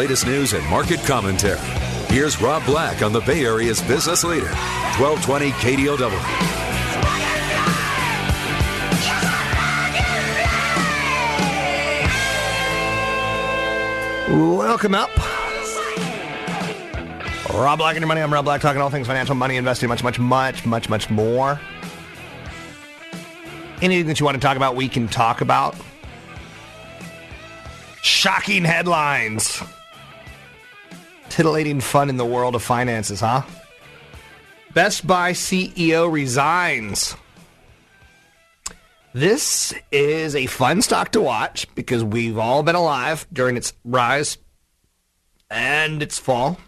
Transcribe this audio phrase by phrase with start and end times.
[0.00, 1.58] latest news and market commentary.
[2.08, 4.48] Here's Rob Black on the Bay Area's business leader,
[4.96, 6.10] 1220 KDOW.
[14.56, 15.10] Welcome up.
[17.52, 18.22] Rob Black and your money.
[18.22, 21.60] I'm Rob Black, talking all things financial, money, investing, much, much, much, much, much more.
[23.82, 25.76] Anything that you want to talk about, we can talk about.
[28.00, 29.62] Shocking headlines.
[31.30, 33.42] Titillating fun in the world of finances, huh?
[34.74, 37.16] Best Buy CEO resigns.
[39.14, 44.38] This is a fun stock to watch because we've all been alive during its rise
[45.50, 46.58] and its fall.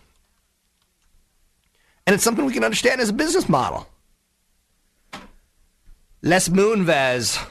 [2.07, 3.87] And it's something we can understand as a business model.
[6.23, 7.45] Les Moonves,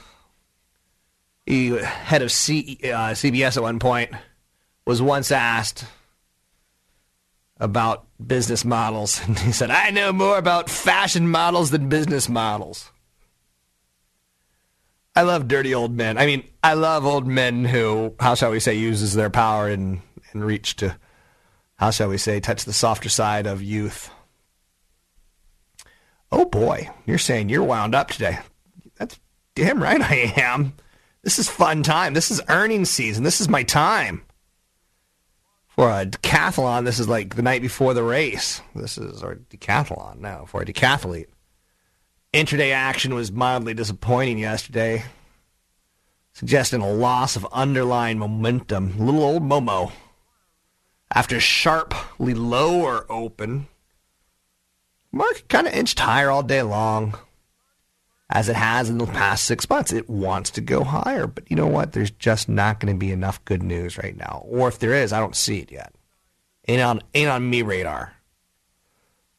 [1.46, 4.12] he, head of C, uh, CBS at one point,
[4.86, 5.86] was once asked
[7.62, 9.22] about business models.
[9.28, 12.92] And he said, I know more about fashion models than business models.
[15.16, 16.18] I love dirty old men.
[16.18, 20.02] I mean, I love old men who, how shall we say, uses their power and,
[20.31, 20.97] and reach to,
[21.75, 24.09] how shall we say, touch the softer side of youth.
[26.31, 28.40] Oh boy, you're saying you're wound up today.
[28.97, 29.19] That's
[29.53, 30.74] damn right I am.
[31.24, 32.13] This is fun time.
[32.13, 33.24] This is earnings season.
[33.24, 34.24] This is my time.
[35.76, 38.62] For a decathlon, this is like the night before the race.
[38.76, 41.28] This is our decathlon now for a decathlete.
[42.34, 45.06] Intraday action was mildly disappointing yesterday,
[46.34, 48.98] suggesting a loss of underlying momentum.
[48.98, 49.92] Little old Momo.
[51.14, 53.68] After sharply lower open,
[55.12, 57.18] market kind of inched higher all day long,
[58.31, 59.92] as it has in the past six months.
[59.92, 61.92] It wants to go higher, but you know what?
[61.92, 64.44] There's just not going to be enough good news right now.
[64.47, 65.94] Or if there is, I don't see it yet.
[66.68, 68.14] Ain't on, ain't on me radar.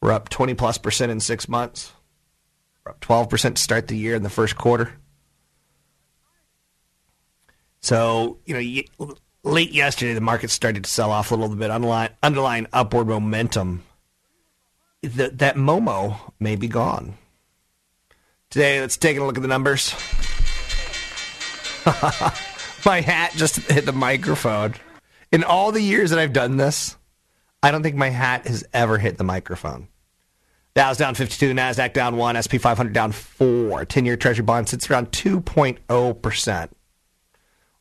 [0.01, 1.91] We're up 20 plus percent in six months.
[2.85, 4.93] We're up 12% to start the year in the first quarter.
[7.79, 12.67] So, you know, late yesterday, the market started to sell off a little bit, underlying,
[12.71, 13.83] upward momentum.
[15.01, 17.17] Th- that Momo may be gone.
[18.53, 19.95] Today, let's take a look at the numbers.
[22.85, 24.75] My hat just hit the microphone.
[25.31, 26.95] In all the years that I've done this,
[27.63, 29.87] I don't think my hat has ever hit the microphone.
[30.75, 33.85] Dow's down 52, Nasdaq down 1, SP 500 down 4.
[33.85, 36.69] 10-year Treasury bond sits around 2.0%.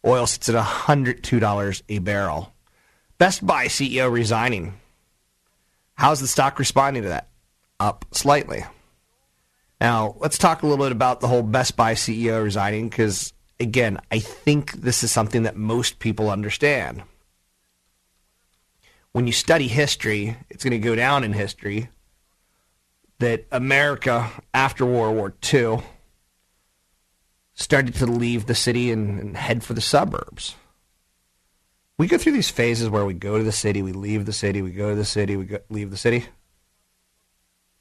[0.06, 2.54] Oil sits at $102 a barrel.
[3.18, 4.80] Best Buy CEO resigning.
[5.96, 7.28] How's the stock responding to that?
[7.78, 8.64] Up slightly.
[9.82, 13.98] Now, let's talk a little bit about the whole Best Buy CEO resigning because, again,
[14.12, 17.02] I think this is something that most people understand.
[19.10, 21.88] When you study history, it's going to go down in history
[23.18, 25.80] that America, after World War II,
[27.54, 30.54] started to leave the city and, and, head for the suburbs.
[31.98, 34.62] We go through these phases where we go to the city, we leave the city,
[34.62, 36.26] we go to the city, we go, leave the city.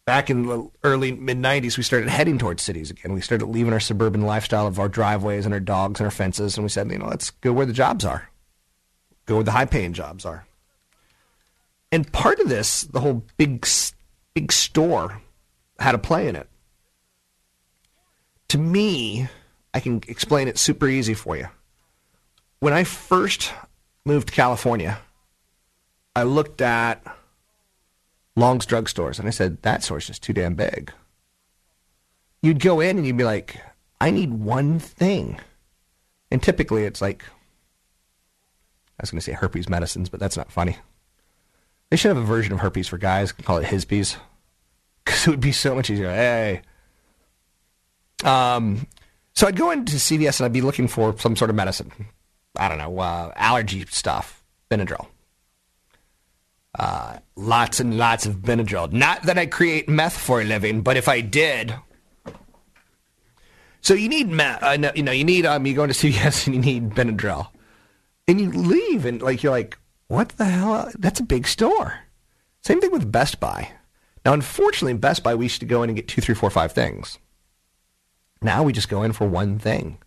[0.05, 3.13] Back in the early mid 90s, we started heading towards cities again.
[3.13, 6.57] We started leaving our suburban lifestyle of our driveways and our dogs and our fences,
[6.57, 8.29] and we said, you know, let's go where the jobs are,
[9.25, 10.45] go where the high paying jobs are.
[11.91, 13.67] And part of this, the whole big,
[14.33, 15.21] big store
[15.77, 16.47] had a play in it.
[18.49, 19.27] To me,
[19.73, 21.47] I can explain it super easy for you.
[22.59, 23.53] When I first
[24.05, 24.99] moved to California,
[26.15, 27.03] I looked at
[28.35, 30.91] Long's drugstores and I said, that store's just too damn big.
[32.41, 33.61] You'd go in and you'd be like,
[33.99, 35.39] I need one thing.
[36.31, 37.23] And typically it's like,
[38.99, 40.77] I was going to say herpes medicines, but that's not funny.
[41.89, 43.31] They should have a version of herpes for guys.
[43.31, 44.15] Call it Hispies.
[45.03, 46.09] Because it would be so much easier.
[46.09, 46.61] Hey.
[48.23, 48.87] Um,
[49.33, 51.91] so I'd go into CVS and I'd be looking for some sort of medicine.
[52.55, 55.07] I don't know, uh, allergy stuff, Benadryl.
[56.77, 58.91] Uh, lots and lots of Benadryl.
[58.91, 61.75] Not that I create meth for a living, but if I did.
[63.81, 64.63] So you need meth.
[64.63, 67.49] Uh, no, you know, you need um, you go into CVS and you need Benadryl,
[68.27, 69.77] and you leave and like you're like,
[70.07, 70.91] what the hell?
[70.97, 71.99] That's a big store.
[72.63, 73.71] Same thing with Best Buy.
[74.23, 76.71] Now, unfortunately, Best Buy, we used to go in and get two, three, four, five
[76.73, 77.17] things.
[78.41, 79.97] Now we just go in for one thing.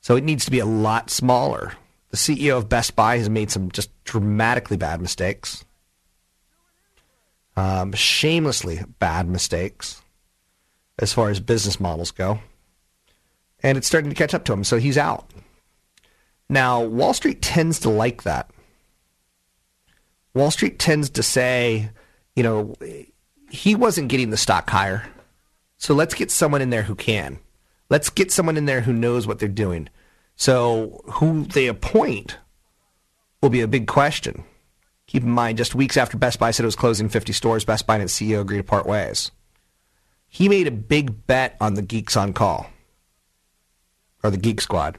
[0.00, 1.74] So it needs to be a lot smaller.
[2.10, 5.64] The CEO of Best Buy has made some just dramatically bad mistakes.
[7.56, 10.02] Um, shamelessly bad mistakes
[10.98, 12.40] as far as business models go.
[13.62, 15.30] And it's starting to catch up to him, so he's out.
[16.48, 18.50] Now, Wall Street tends to like that.
[20.34, 21.90] Wall Street tends to say,
[22.34, 22.74] you know,
[23.50, 25.04] he wasn't getting the stock higher.
[25.76, 27.38] So let's get someone in there who can.
[27.88, 29.88] Let's get someone in there who knows what they're doing.
[30.40, 32.38] So who they appoint
[33.42, 34.42] will be a big question.
[35.06, 37.86] Keep in mind, just weeks after Best Buy said it was closing 50 stores, Best
[37.86, 39.30] Buy and its CEO agreed to part ways.
[40.28, 42.70] He made a big bet on the Geeks on Call,
[44.22, 44.96] or the Geek Squad.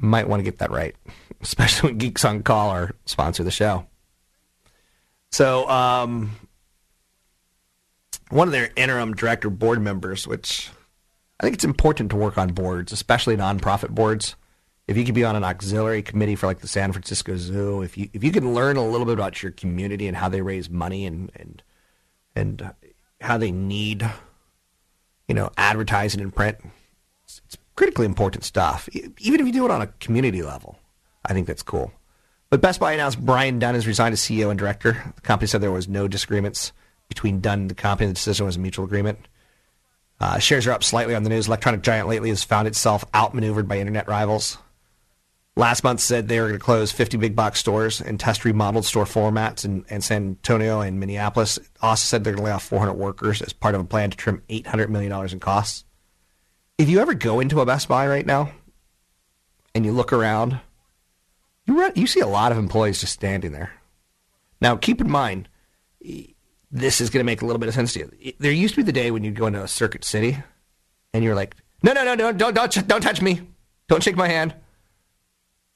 [0.00, 0.94] Might want to get that right,
[1.40, 3.88] especially when Geeks on Call are sponsor the show.
[5.32, 6.36] So, um,
[8.30, 10.70] one of their interim director board members, which
[11.42, 14.36] I think it's important to work on boards, especially nonprofit boards.
[14.86, 17.98] If you could be on an auxiliary committee for like the San Francisco Zoo, if
[17.98, 20.70] you if you can learn a little bit about your community and how they raise
[20.70, 21.62] money and and
[22.36, 22.70] and
[23.20, 24.08] how they need,
[25.26, 26.58] you know, advertising and print,
[27.24, 28.88] it's, it's critically important stuff.
[29.18, 30.78] Even if you do it on a community level,
[31.26, 31.92] I think that's cool.
[32.50, 35.12] But Best Buy announced Brian Dunn has resigned as CEO and director.
[35.16, 36.72] The company said there was no disagreements
[37.08, 38.06] between Dunn and the company.
[38.06, 39.26] The decision was a mutual agreement.
[40.22, 41.48] Uh, shares are up slightly on the news.
[41.48, 44.56] Electronic giant lately has found itself outmaneuvered by internet rivals.
[45.56, 48.84] Last month said they were going to close 50 big box stores and test remodeled
[48.84, 51.58] store formats in, in San Antonio and Minneapolis.
[51.80, 54.16] Also said they're going to lay off 400 workers as part of a plan to
[54.16, 55.84] trim $800 million in costs.
[56.78, 58.52] If you ever go into a Best Buy right now
[59.74, 60.60] and you look around,
[61.66, 63.72] you, you see a lot of employees just standing there.
[64.60, 65.48] Now, keep in mind,
[66.72, 68.32] this is going to make a little bit of sense to you.
[68.38, 70.38] There used to be the day when you'd go into a Circuit City
[71.12, 73.42] and you're like, no, no, no, no, don't, don't, don't touch me.
[73.88, 74.54] Don't shake my hand.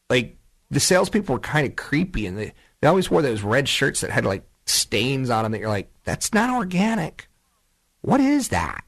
[0.08, 0.38] Like,
[0.70, 4.10] the salespeople were kind of creepy and they, they always wore those red shirts that
[4.10, 7.28] had like stains on them that you're like, that's not organic.
[8.00, 8.84] What is that?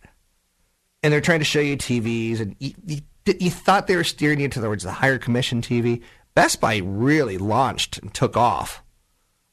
[1.02, 3.00] And they're trying to show you TVs and you, you,
[3.38, 6.02] you thought they were steering you towards the higher commission TV.
[6.34, 8.82] Best Buy really launched and took off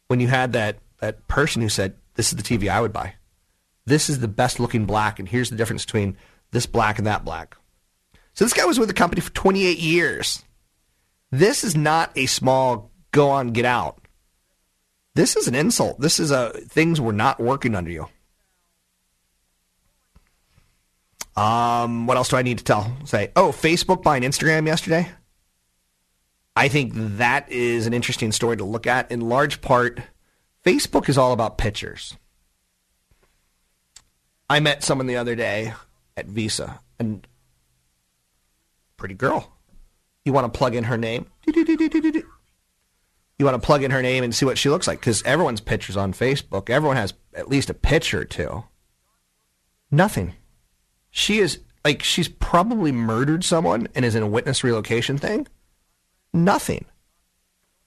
[0.08, 3.16] when you had that, that person who said, this is the TV I would buy.
[3.86, 6.18] This is the best looking black, and here's the difference between
[6.52, 7.56] this black and that black.
[8.34, 10.44] So this guy was with the company for 28 years.
[11.32, 14.02] This is not a small go on, get out.
[15.14, 16.00] This is an insult.
[16.00, 18.08] This is a things were not working under you.
[21.38, 22.96] Um, what else do I need to tell?
[23.06, 25.10] Say, oh, Facebook buying Instagram yesterday.
[26.56, 29.12] I think that is an interesting story to look at.
[29.12, 30.00] In large part,
[30.66, 32.18] Facebook is all about pictures.
[34.50, 35.74] I met someone the other day
[36.18, 37.26] at Visa, and
[38.98, 39.52] pretty girl.
[40.24, 41.28] You want to plug in her name?
[43.38, 45.62] You want to plug in her name and see what she looks like because everyone's
[45.62, 46.70] pictures on Facebook.
[46.70, 48.64] Everyone has at least a picture or two.
[49.92, 50.34] Nothing.
[51.12, 55.48] She is like she's probably murdered someone and is in a witness relocation thing.
[56.34, 56.86] Nothing.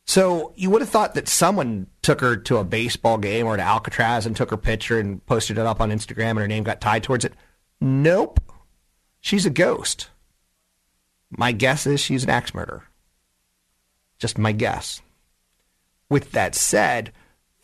[0.09, 3.63] So you would have thought that someone took her to a baseball game or to
[3.63, 6.81] Alcatraz and took her picture and posted it up on Instagram and her name got
[6.81, 7.35] tied towards it.
[7.79, 8.41] Nope.
[9.21, 10.09] She's a ghost.
[11.29, 12.85] My guess is she's an axe murderer.
[14.19, 15.03] Just my guess.
[16.09, 17.13] With that said,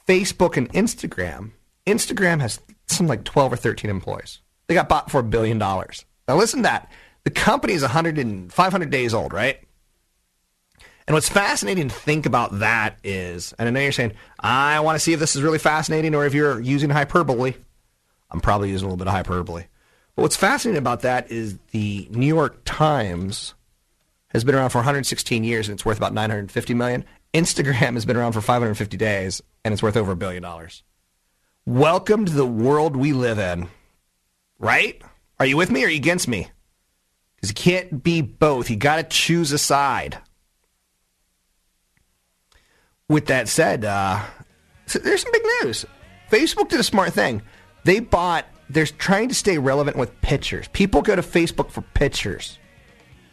[0.06, 1.52] Facebook and Instagram,
[1.86, 4.42] Instagram has some like 12 or 13 employees.
[4.66, 6.04] They got bought for a billion dollars.
[6.28, 6.92] Now listen to that.
[7.22, 9.60] The company is 100 and 500 days old, right?
[11.06, 14.96] And what's fascinating to think about that is, and I know you're saying, I want
[14.96, 17.54] to see if this is really fascinating or if you're using hyperbole.
[18.30, 19.64] I'm probably using a little bit of hyperbole.
[20.16, 23.54] But what's fascinating about that is the New York Times
[24.28, 27.04] has been around for 116 years and it's worth about 950 million.
[27.34, 30.82] Instagram has been around for 550 days and it's worth over a billion dollars.
[31.66, 33.68] Welcome to the world we live in.
[34.58, 35.02] Right?
[35.38, 36.48] Are you with me or are you against me?
[37.36, 38.70] Because you can't be both.
[38.70, 40.18] You got to choose a side.
[43.08, 44.20] With that said, uh,
[44.86, 45.84] so there's some big news.
[46.30, 47.42] Facebook did a smart thing.
[47.84, 48.46] They bought.
[48.70, 50.68] They're trying to stay relevant with pictures.
[50.68, 52.58] People go to Facebook for pictures.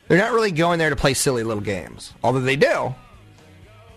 [0.08, 2.94] They're not really going there to play silly little games, although they do.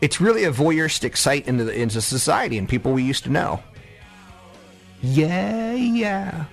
[0.01, 3.61] It's really a voyeuristic site into the, into society and people we used to know.
[5.03, 6.45] Yeah, yeah.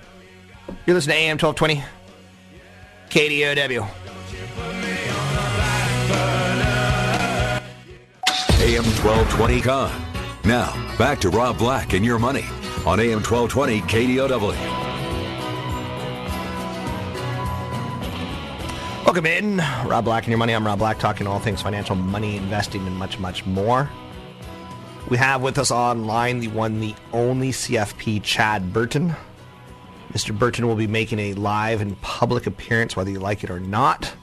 [0.86, 1.84] You're listening to AM 1220,
[3.10, 3.88] KDOW.
[8.62, 9.92] AM 1220 Con.
[10.44, 12.46] Now, back to Rob Black and your money
[12.86, 14.56] on AM 1220 KDOW.
[19.04, 19.58] Welcome in.
[19.88, 20.54] Rob Black and your money.
[20.54, 23.90] I'm Rob Black, talking all things financial, money, investing, and much, much more.
[25.10, 29.16] We have with us online the one, the only CFP, Chad Burton.
[30.14, 30.38] Mr.
[30.38, 34.14] Burton will be making a live and public appearance, whether you like it or not,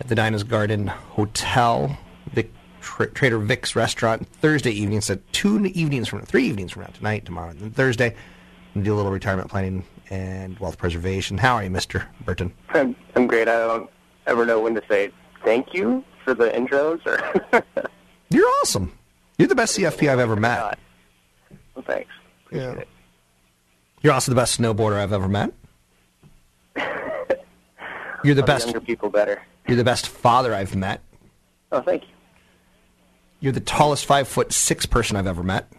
[0.00, 1.98] at the Dinah's Garden Hotel,
[2.32, 2.50] Vic,
[2.84, 5.00] Tra- Trader Vic's restaurant, Thursday evening.
[5.00, 8.14] So two evenings from three evenings from now, tonight, tomorrow, and then Thursday.
[8.80, 11.38] Do a little retirement planning and wealth preservation.
[11.38, 12.04] How are you, Mr.
[12.24, 12.52] Burton?
[12.70, 13.48] I'm, I'm great.
[13.48, 13.88] I don't
[14.26, 15.10] ever know when to say
[15.44, 17.00] thank you for the intros.
[17.06, 17.64] Or
[18.30, 18.92] You're awesome.
[19.38, 20.78] You're the best CFP I've ever met.
[21.74, 22.10] well, thanks.
[22.50, 22.82] Yeah.
[24.02, 25.54] You're also the best snowboarder I've ever met.
[28.24, 28.66] You're the best.
[28.66, 29.42] Younger people better.
[29.66, 31.00] You're the best father I've met.
[31.72, 32.13] Oh, thank you.
[33.40, 35.70] You're the tallest five foot six person I've ever met.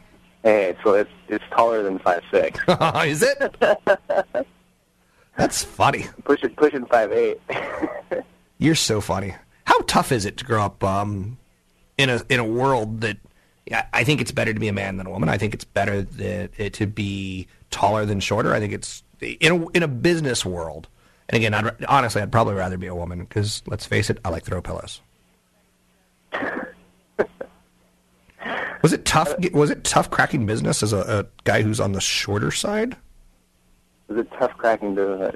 [0.43, 2.59] Hey, so it's it's taller than five six.
[3.05, 3.55] Is it?
[5.37, 6.05] That's funny.
[6.23, 7.41] pushing pushing five eight.
[8.57, 9.35] You're so funny.
[9.65, 11.37] How tough is it to grow up um,
[11.97, 13.17] in a in a world that
[13.91, 15.27] I think it's better to be a man than a woman.
[15.27, 18.53] I think it's better that it, to be taller than shorter.
[18.53, 20.87] I think it's in a, in a business world.
[21.29, 24.29] And again, I'd, honestly, I'd probably rather be a woman because let's face it, I
[24.29, 25.01] like throw pillows.
[28.81, 29.33] was it tough?
[29.53, 32.95] Was it tough cracking business as a, a guy who's on the shorter side?
[34.07, 35.35] Was it tough cracking business?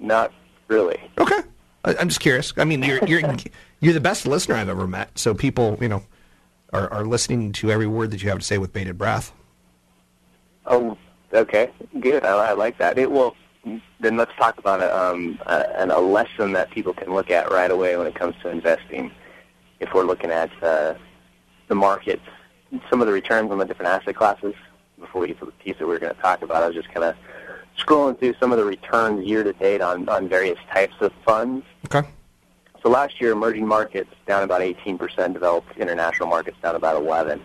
[0.00, 0.32] Not
[0.68, 1.00] really.
[1.18, 1.40] Okay.
[1.84, 2.52] I, I'm just curious.
[2.56, 3.22] I mean, you're you're
[3.80, 5.18] you're the best listener I've ever met.
[5.18, 6.02] So people, you know,
[6.72, 9.32] are are listening to every word that you have to say with bated breath.
[10.66, 10.96] Oh,
[11.32, 12.24] okay, good.
[12.24, 12.98] I, I like that.
[12.98, 13.36] It will.
[14.00, 17.70] Then let's talk about a, um, a, a lesson that people can look at right
[17.70, 19.12] away when it comes to investing.
[19.78, 20.94] If we're looking at uh,
[21.72, 22.20] the market,
[22.90, 24.54] some of the returns on the different asset classes.
[25.00, 26.76] Before we get to the piece that we are going to talk about, I was
[26.76, 27.16] just kind of
[27.78, 31.64] scrolling through some of the returns year to date on on various types of funds.
[31.86, 32.06] Okay.
[32.82, 37.40] So last year, emerging markets down about 18%, developed international markets down about 11,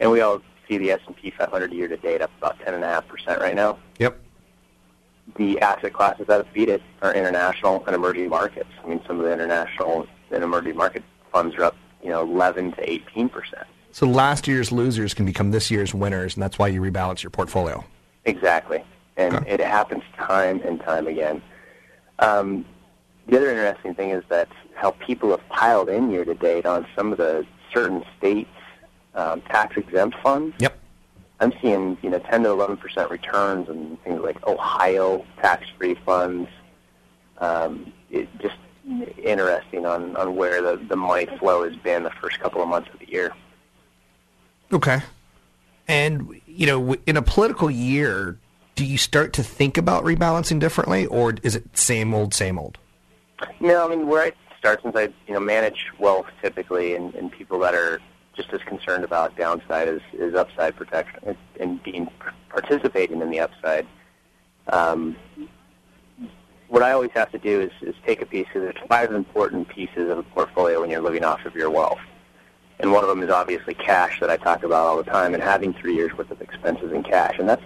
[0.00, 3.78] and we all see the S&P 500 year to date up about 10.5% right now.
[3.98, 4.18] Yep.
[5.36, 8.70] The asset classes that have beat it are international and emerging markets.
[8.82, 12.72] I mean, some of the international and emerging market funds are up, you know, 11
[12.72, 13.64] to 18%.
[13.90, 17.30] So last year's losers can become this year's winners, and that's why you rebalance your
[17.30, 17.82] portfolio.
[18.24, 18.84] Exactly.
[19.16, 21.40] And it happens time and time again.
[22.18, 22.64] Um,
[23.26, 26.86] the other interesting thing is that how people have piled in year to date on
[26.94, 28.50] some of the certain states'
[29.14, 30.54] um, tax exempt funds.
[30.58, 30.76] Yep.
[31.40, 36.48] I'm seeing you know 10 to 11 percent returns and things like Ohio tax-free funds.
[37.38, 38.56] Um, it just
[39.22, 42.90] interesting on, on where the, the money flow has been the first couple of months
[42.92, 43.32] of the year.
[44.72, 45.00] Okay.
[45.88, 48.38] And you know, in a political year,
[48.74, 52.78] do you start to think about rebalancing differently, or is it same old, same old?
[53.60, 57.30] No, I mean where I start since I you know manage wealth typically, and, and
[57.30, 58.00] people that are
[58.34, 62.10] just as concerned about downside as, as upside protection and, and being
[62.48, 63.86] participating in the upside.
[64.68, 65.16] Um,
[66.68, 69.68] what I always have to do is, is take a piece because there's five important
[69.68, 72.00] pieces of a portfolio when you're living off of your wealth.
[72.80, 75.42] And one of them is obviously cash that I talk about all the time and
[75.42, 77.38] having three years worth of expenses in cash.
[77.38, 77.62] And that's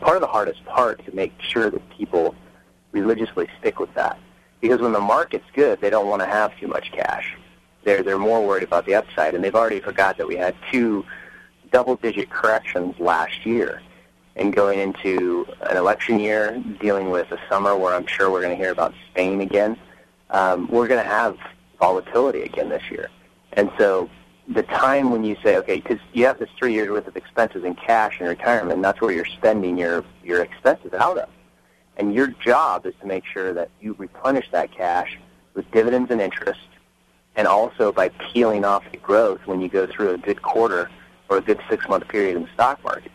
[0.00, 2.34] part of the hardest part to make sure that people
[2.92, 4.18] religiously stick with that.
[4.60, 7.36] Because when the market's good, they don't want to have too much cash.
[7.84, 11.04] They're they're more worried about the upside, and they've already forgot that we had two
[11.72, 13.80] double-digit corrections last year,
[14.40, 18.56] and going into an election year, dealing with a summer where I'm sure we're going
[18.56, 19.76] to hear about Spain again.
[20.30, 21.36] Um, we're going to have
[21.78, 23.10] volatility again this year,
[23.52, 24.08] and so
[24.48, 27.64] the time when you say, okay, because you have this three years worth of expenses
[27.64, 31.28] in cash in retirement, and that's where you're spending your your expenses out of.
[31.96, 35.18] And your job is to make sure that you replenish that cash
[35.54, 36.68] with dividends and interest,
[37.36, 40.90] and also by peeling off the growth when you go through a good quarter
[41.28, 43.12] or a good six-month period in the stock market.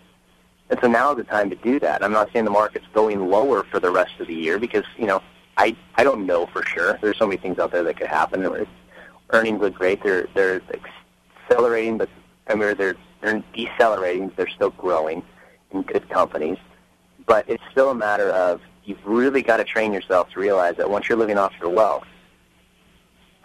[0.69, 2.03] And so now is the time to do that.
[2.03, 5.05] I'm not saying the market's going lower for the rest of the year because, you
[5.05, 5.21] know,
[5.57, 6.97] I, I don't know for sure.
[7.01, 8.65] There's so many things out there that could happen.
[9.29, 10.01] Earnings look great.
[10.03, 10.61] They're, they're
[11.49, 12.09] accelerating, but
[12.47, 14.31] I mean they're they're decelerating.
[14.35, 15.23] They're still growing
[15.71, 16.57] in good companies,
[17.25, 20.89] but it's still a matter of you've really got to train yourself to realize that
[20.89, 22.05] once you're living off your wealth,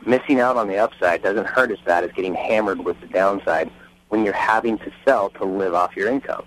[0.07, 3.71] missing out on the upside doesn't hurt as bad as getting hammered with the downside
[4.09, 6.45] when you're having to sell to live off your income.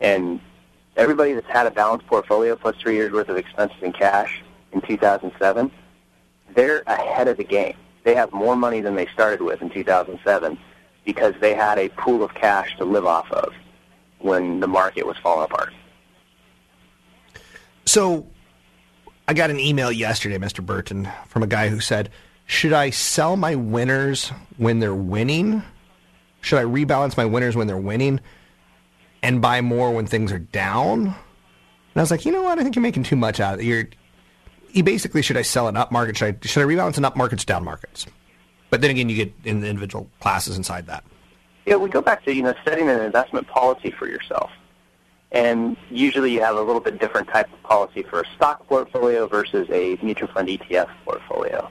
[0.00, 0.40] And
[0.96, 4.42] everybody that's had a balanced portfolio plus three years worth of expenses in cash
[4.72, 5.70] in 2007,
[6.54, 7.76] they're ahead of the game.
[8.04, 10.58] They have more money than they started with in 2007
[11.04, 13.52] because they had a pool of cash to live off of
[14.18, 15.72] when the market was falling apart.
[17.86, 18.26] So
[19.26, 20.64] I got an email yesterday, Mr.
[20.64, 22.10] Burton, from a guy who said,
[22.46, 25.62] Should I sell my winners when they're winning?
[26.40, 28.20] Should I rebalance my winners when they're winning
[29.22, 31.06] and buy more when things are down?
[31.06, 32.58] And I was like, you know what?
[32.58, 33.66] I think you're making too much out of it.
[33.66, 33.88] You're,
[34.72, 36.16] you basically should I sell an up market?
[36.16, 38.06] Should I should I rebalance in up markets, down markets?
[38.70, 41.04] But then again, you get in the individual classes inside that.
[41.66, 44.50] Yeah, we go back to you know setting an investment policy for yourself,
[45.32, 49.26] and usually you have a little bit different type of policy for a stock portfolio
[49.26, 51.70] versus a mutual fund ETF portfolio.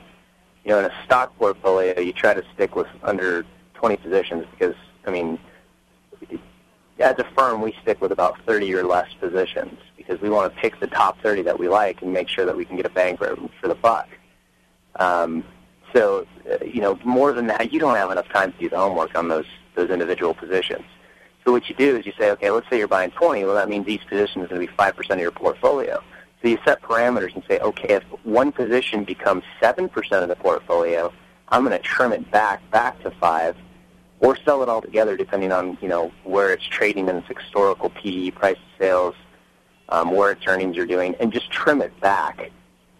[0.65, 4.75] You know, in a stock portfolio, you try to stick with under 20 positions because
[5.07, 5.39] I mean,
[6.99, 10.59] as a firm, we stick with about 30 or less positions because we want to
[10.59, 12.89] pick the top 30 that we like and make sure that we can get a
[12.89, 14.07] bang for, for the buck.
[14.95, 15.43] Um,
[15.93, 18.77] so, uh, you know, more than that, you don't have enough time to do the
[18.77, 20.83] homework on those those individual positions.
[21.45, 23.45] So what you do is you say, okay, let's say you're buying 20.
[23.45, 26.03] Well, that means each position is going to be 5% of your portfolio.
[26.41, 29.89] So you set parameters and say, okay, if one position becomes 7%
[30.21, 31.13] of the portfolio,
[31.47, 33.55] I'm going to trim it back back to 5
[34.21, 37.89] or sell it all together depending on, you know, where it's trading in its historical
[37.89, 39.15] PE, price sales,
[39.89, 42.51] um, where its earnings are doing, and just trim it back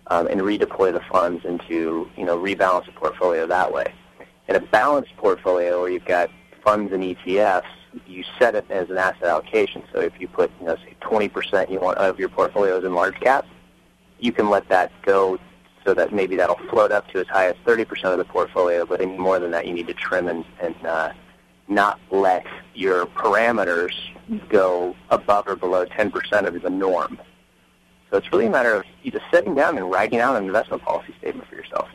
[0.08, 3.94] um, and redeploy the funds into, you know, rebalance the portfolio that way.
[4.48, 6.30] In a balanced portfolio where you've got
[6.64, 7.64] funds and ETFs,
[8.08, 9.84] you set it as an asset allocation.
[9.94, 12.94] So if you put, you know, say 20% you want of your portfolio is in
[12.94, 13.48] large caps,
[14.20, 15.40] you can let that go
[15.86, 19.02] so that maybe that'll float up to as high as 30% of the portfolio, but
[19.02, 21.12] any more than that you need to trim and, and uh,
[21.68, 23.94] not let your parameters
[24.50, 27.20] go above or below 10% of the norm.
[28.10, 31.14] So it's really a matter of just sitting down and writing out an investment policy
[31.20, 31.88] statement for yourself.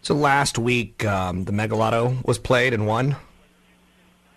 [0.00, 3.16] So last week, um, the Megalotto was played and won,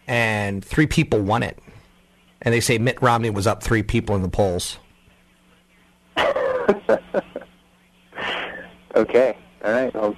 [0.07, 1.57] and three people won it.
[2.41, 4.77] And they say Mitt Romney was up three people in the polls.
[8.95, 9.37] Okay.
[9.63, 9.93] All right.
[9.93, 10.15] Well,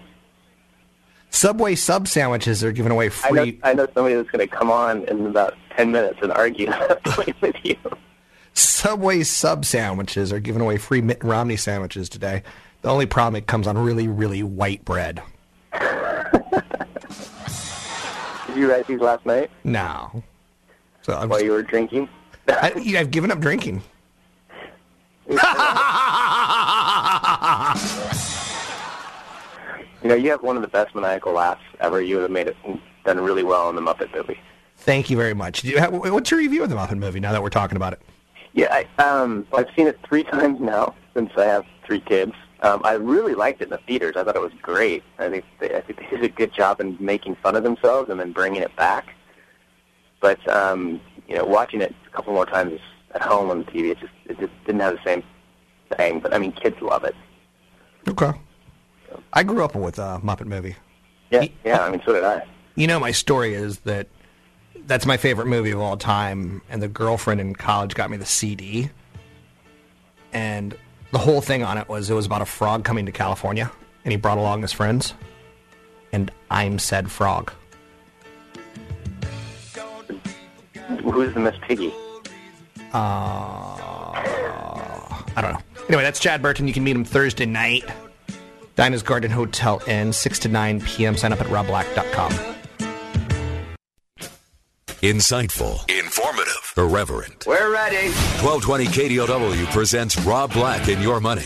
[1.30, 3.52] Subway sub sandwiches are giving away I free.
[3.52, 6.68] know, I know somebody that's going to come on in about 10 minutes and argue
[7.42, 7.76] with you.
[8.54, 12.44] Subway sub sandwiches are giving away free Mitt Romney sandwiches today.
[12.82, 15.22] The only problem it comes on really, really white bread.
[15.80, 15.84] Did
[18.56, 20.24] you write these last night No.
[21.04, 22.10] So I'm while just, you were drinking?
[22.48, 23.82] I, I've given up drinking.
[30.08, 32.02] You know, you have one of the best maniacal laughs ever.
[32.02, 32.56] You would have made it
[33.04, 34.40] done really well in the Muppet movie.
[34.78, 35.64] Thank you very much.
[35.64, 37.92] Do you have, what's your review of the Muppet movie now that we're talking about
[37.92, 38.02] it?
[38.54, 42.32] Yeah, I, um, I've seen it three times now since I have three kids.
[42.62, 44.16] Um, I really liked it in the theaters.
[44.16, 45.04] I thought it was great.
[45.20, 48.10] I think they, I think they did a good job in making fun of themselves
[48.10, 49.14] and then bringing it back.
[50.22, 52.80] But um, you know, watching it a couple more times
[53.14, 55.24] at home on the TV, it just it just didn't have the same
[55.98, 56.22] thing.
[56.22, 57.14] But I mean, kids love it.
[58.08, 58.32] Okay.
[59.34, 60.76] I grew up with a Muppet movie.
[61.30, 61.84] Yeah, yeah.
[61.84, 62.44] I mean, so did I.
[62.76, 64.08] You know, my story is that
[64.86, 68.26] that's my favorite movie of all time, and the girlfriend in college got me the
[68.26, 68.90] CD.
[70.34, 70.78] And
[71.12, 73.72] the whole thing on it was it was about a frog coming to California,
[74.06, 75.14] and he brought along his friends.
[76.12, 77.52] And I'm said frog.
[81.04, 81.94] Who's the Miss Piggy?
[82.94, 83.78] Uh,
[85.36, 85.60] I don't know.
[85.88, 86.68] Anyway, that's Chad Burton.
[86.68, 87.84] You can meet him Thursday night.
[88.78, 91.18] Dinah's Garden Hotel Inn, 6 to 9 p.m.
[91.18, 92.32] Sign up at robblack.com.
[95.04, 96.74] Insightful, Informative.
[96.78, 97.46] irreverent.
[97.46, 98.08] We're ready.
[98.42, 101.46] 1220 KDOW presents Rob Black and Your Money,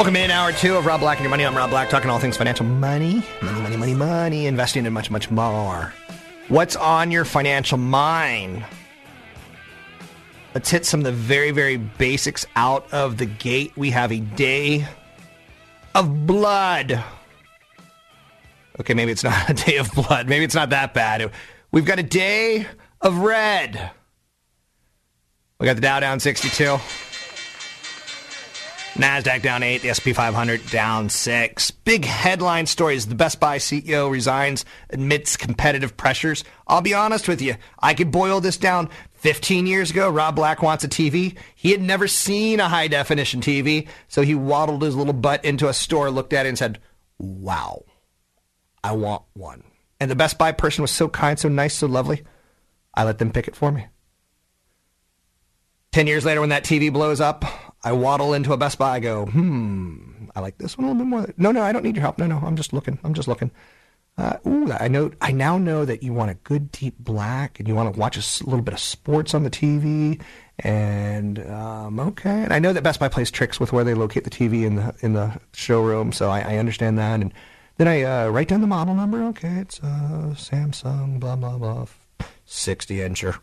[0.00, 1.44] Welcome in hour two of Rob Black and Your Money.
[1.44, 5.10] I'm Rob Black, talking all things financial money, money, money, money, money, investing, and much,
[5.10, 5.92] much more.
[6.48, 8.64] What's on your financial mind?
[10.54, 13.72] Let's hit some of the very, very basics out of the gate.
[13.76, 14.86] We have a day
[15.94, 17.04] of blood.
[18.80, 20.28] Okay, maybe it's not a day of blood.
[20.28, 21.30] Maybe it's not that bad.
[21.72, 22.66] We've got a day
[23.00, 23.90] of red.
[25.60, 26.80] We got the Dow down 62.
[28.94, 31.70] NASDAQ down 8, the SP 500 down 6.
[31.70, 33.06] Big headline stories.
[33.06, 36.44] The Best Buy CEO resigns amidst competitive pressures.
[36.66, 37.56] I'll be honest with you.
[37.78, 38.88] I could boil this down.
[39.12, 41.36] 15 years ago, Rob Black wants a TV.
[41.54, 45.68] He had never seen a high definition TV, so he waddled his little butt into
[45.68, 46.78] a store, looked at it, and said,
[47.18, 47.84] Wow,
[48.82, 49.62] I want one.
[50.00, 52.22] And the Best Buy person was so kind, so nice, so lovely.
[52.94, 53.88] I let them pick it for me.
[55.92, 57.44] 10 years later, when that TV blows up,
[57.82, 58.96] I waddle into a Best Buy.
[58.96, 61.34] I go, hmm, I like this one a little bit more.
[61.36, 62.18] No, no, I don't need your help.
[62.18, 62.98] No, no, I'm just looking.
[63.02, 63.50] I'm just looking.
[64.16, 65.10] Uh, ooh, I know.
[65.20, 68.16] I now know that you want a good deep black, and you want to watch
[68.16, 70.20] a little bit of sports on the TV.
[70.58, 74.24] And um, okay, and I know that Best Buy plays tricks with where they locate
[74.24, 77.20] the TV in the in the showroom, so I, I understand that.
[77.20, 77.32] And
[77.78, 79.22] then I uh, write down the model number.
[79.28, 81.86] Okay, it's uh, Samsung, blah blah blah,
[82.44, 83.38] sixty incher,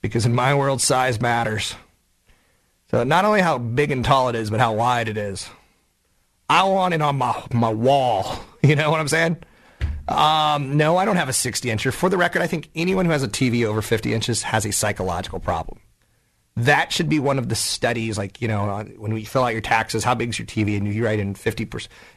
[0.00, 1.74] because in my world, size matters.
[2.90, 5.48] So not only how big and tall it is, but how wide it is.
[6.48, 8.40] I want it on my my wall.
[8.60, 9.36] You know what I'm saying?
[10.08, 11.92] Um, no, I don't have a 60 incher.
[11.92, 14.72] For the record, I think anyone who has a TV over 50 inches has a
[14.72, 15.78] psychological problem.
[16.56, 19.60] That should be one of the studies, like, you know, when we fill out your
[19.60, 20.76] taxes, how big is your TV?
[20.76, 21.68] And you write in 50,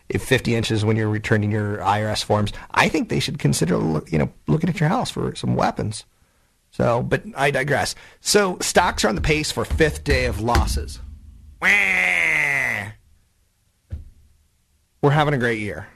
[0.10, 2.52] if 50 inches when you're returning your IRS forms.
[2.72, 3.76] I think they should consider,
[4.08, 6.06] you know, looking at your house for some weapons.
[6.72, 7.96] So, but I digress.
[8.22, 11.00] So, stocks are on the pace for fifth day of losses.
[15.02, 15.88] We're having a great year.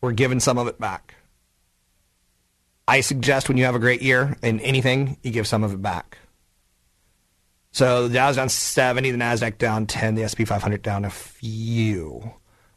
[0.00, 1.14] We're giving some of it back.
[2.88, 5.80] I suggest when you have a great year in anything, you give some of it
[5.80, 6.18] back.
[7.72, 12.32] So the Dow's down 70, the Nasdaq down 10, the SP 500 down a few.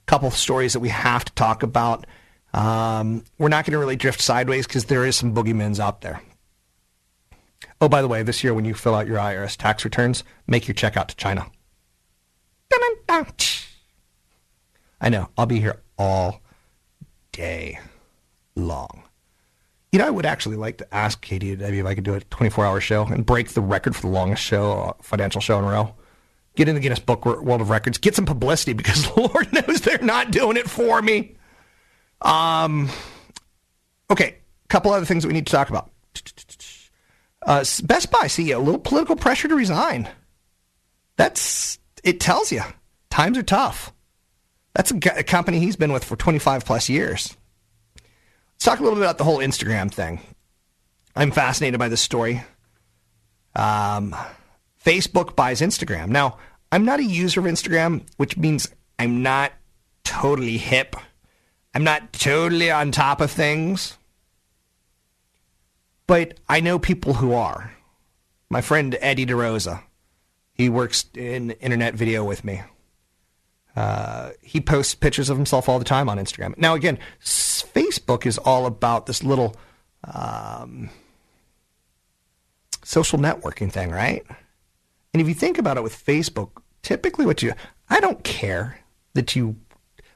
[0.06, 2.06] Couple of stories that we have to talk about.
[2.54, 6.22] Um, we're not going to really drift sideways because there is some boogeymans out there.
[7.82, 10.68] Oh, by the way, this year when you fill out your IRS tax returns, make
[10.68, 11.48] your check out to China.
[15.02, 15.30] I know.
[15.38, 16.42] I'll be here all
[17.32, 17.80] day
[18.56, 19.04] long.
[19.92, 22.20] You know, I would actually like to ask Katie maybe if I could do a
[22.22, 25.66] 24 hour show and break the record for the longest show, uh, financial show in
[25.66, 25.94] a row.
[26.56, 27.98] Get in the Guinness Book World of Records.
[27.98, 31.36] Get some publicity because Lord knows they're not doing it for me.
[32.22, 32.90] Um,
[34.10, 35.92] okay, a couple other things that we need to talk about.
[37.46, 40.10] Uh, Best Buy CEO, a little political pressure to resign.
[41.18, 42.20] That's it.
[42.20, 42.62] Tells you
[43.10, 43.94] times are tough.
[44.74, 47.36] That's a, a company he's been with for 25 plus years.
[47.96, 50.20] Let's talk a little bit about the whole Instagram thing.
[51.16, 52.44] I'm fascinated by this story.
[53.56, 54.16] Um,
[54.84, 56.10] Facebook buys Instagram.
[56.10, 56.38] Now,
[56.72, 59.54] I'm not a user of Instagram, which means I'm not
[60.04, 60.96] totally hip.
[61.76, 63.98] I'm not totally on top of things.
[66.08, 67.74] But I know people who are.
[68.50, 69.82] My friend Eddie DeRosa,
[70.54, 72.62] he works in internet video with me.
[73.76, 76.56] Uh, he posts pictures of himself all the time on Instagram.
[76.58, 79.56] Now, again, Facebook is all about this little
[80.04, 80.90] um,
[82.84, 84.24] social networking thing, right?
[85.14, 86.52] And if you think about it with Facebook,
[86.84, 87.54] typically what you,
[87.90, 88.80] I don't care
[89.14, 89.56] that you,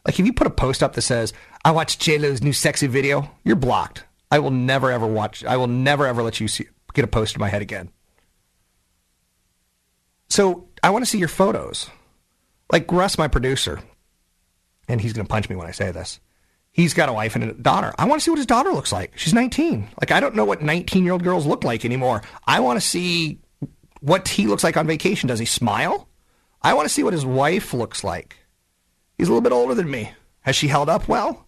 [0.06, 1.34] like if you put a post up that says,
[1.66, 4.04] I watched JLo's new sexy video, you're blocked.
[4.30, 7.36] I will never ever watch, I will never ever let you see, get a post
[7.36, 7.90] in my head again.
[10.30, 11.90] So I want to see your photos.
[12.72, 13.80] Like Russ, my producer,
[14.88, 16.20] and he's going to punch me when I say this.
[16.72, 17.94] He's got a wife and a daughter.
[17.98, 19.18] I want to see what his daughter looks like.
[19.18, 19.88] She's 19.
[20.00, 22.22] Like, I don't know what 19 year old girls look like anymore.
[22.46, 23.40] I want to see
[24.02, 25.28] what he looks like on vacation.
[25.28, 26.08] Does he smile?
[26.62, 28.38] I want to see what his wife looks like.
[29.18, 30.12] He's a little bit older than me.
[30.42, 31.48] Has she held up well?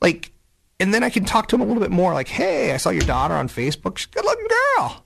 [0.00, 0.30] Like,
[0.78, 2.12] and then I can talk to him a little bit more.
[2.12, 3.98] Like, hey, I saw your daughter on Facebook.
[3.98, 5.04] She's a good looking girl.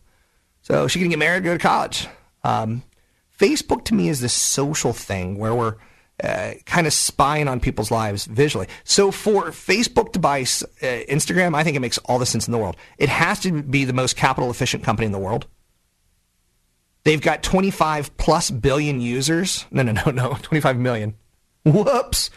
[0.62, 2.09] So she can get married, go to college.
[2.44, 2.83] Um,
[3.38, 5.76] Facebook to me is this social thing where we're
[6.22, 8.66] uh, kind of spying on people's lives visually.
[8.85, 10.44] So for Facebook to buy uh,
[11.09, 12.76] Instagram, I think it makes all the sense in the world.
[12.98, 15.46] It has to be the most capital efficient company in the world.
[17.04, 19.64] They've got 25 plus billion users.
[19.70, 21.14] No, no, no, no, 25 million.
[21.64, 22.30] Whoops.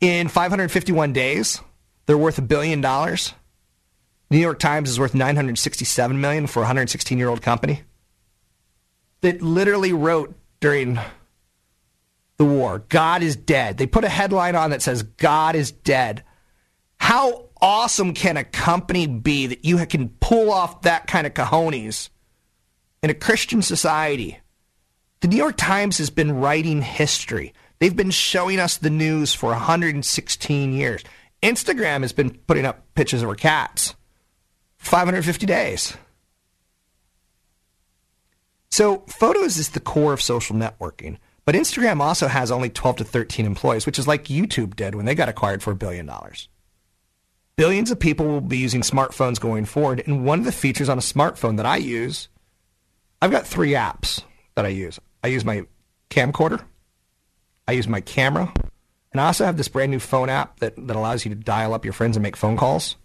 [0.00, 1.60] In 551 days,
[2.08, 3.34] they're worth a billion dollars.
[4.30, 7.82] New York Times is worth 967 million for a 116 year old company
[9.20, 10.98] that literally wrote during
[12.38, 12.82] the war.
[12.88, 13.76] God is dead.
[13.76, 16.24] They put a headline on that says God is dead.
[16.98, 22.08] How awesome can a company be that you can pull off that kind of cojones
[23.02, 24.38] in a Christian society?
[25.20, 27.52] The New York Times has been writing history.
[27.80, 31.04] They've been showing us the news for 116 years.
[31.42, 33.94] Instagram has been putting up pictures of our cats.
[34.78, 35.96] 550 days.
[38.70, 41.18] So, photos is the core of social networking.
[41.44, 45.06] But Instagram also has only 12 to 13 employees, which is like YouTube did when
[45.06, 46.48] they got acquired for a billion dollars.
[47.56, 50.02] Billions of people will be using smartphones going forward.
[50.06, 52.28] And one of the features on a smartphone that I use,
[53.20, 54.22] I've got three apps
[54.54, 55.00] that I use.
[55.24, 55.66] I use my
[56.10, 56.62] camcorder,
[57.66, 58.52] I use my camera,
[59.12, 61.74] and I also have this brand new phone app that, that allows you to dial
[61.74, 62.96] up your friends and make phone calls.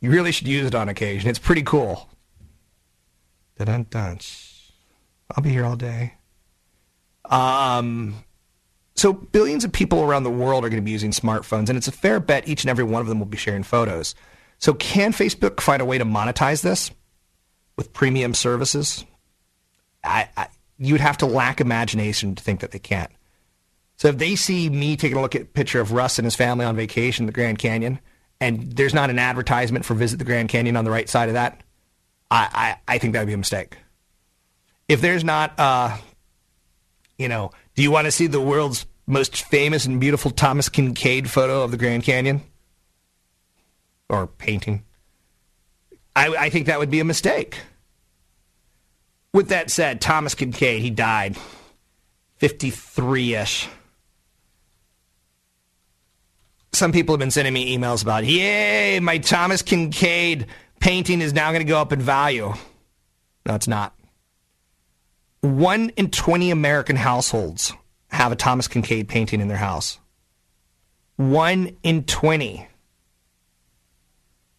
[0.00, 1.30] You really should use it on occasion.
[1.30, 2.10] It's pretty cool.
[3.56, 4.18] Dun dun.
[5.30, 6.14] I'll be here all day.
[7.24, 8.24] Um,
[8.94, 11.88] so billions of people around the world are going to be using smartphones, and it's
[11.88, 14.14] a fair bet each and every one of them will be sharing photos.
[14.58, 16.90] So can Facebook find a way to monetize this
[17.76, 19.04] with premium services?
[20.04, 23.10] I, I you'd have to lack imagination to think that they can't.
[24.02, 26.34] So if they see me taking a look at a picture of Russ and his
[26.34, 28.00] family on vacation in the Grand Canyon,
[28.40, 31.34] and there's not an advertisement for visit the Grand Canyon on the right side of
[31.34, 31.60] that,
[32.28, 33.78] I, I, I think that would be a mistake.
[34.88, 35.96] If there's not, uh,
[37.16, 41.28] you know, do you want to see the world's most famous and beautiful Thomas Kinkade
[41.28, 42.42] photo of the Grand Canyon?
[44.08, 44.82] Or painting?
[46.16, 47.60] I, I think that would be a mistake.
[49.32, 51.36] With that said, Thomas Kinkade, he died
[52.38, 53.68] 53 ish.
[56.74, 60.46] Some people have been sending me emails about, yay, my Thomas Kinkade
[60.80, 62.52] painting is now going to go up in value.
[63.46, 63.94] No, it's not.
[65.42, 67.72] One in 20 American households
[68.08, 69.98] have a Thomas Kinkade painting in their house.
[71.16, 72.66] One in 20.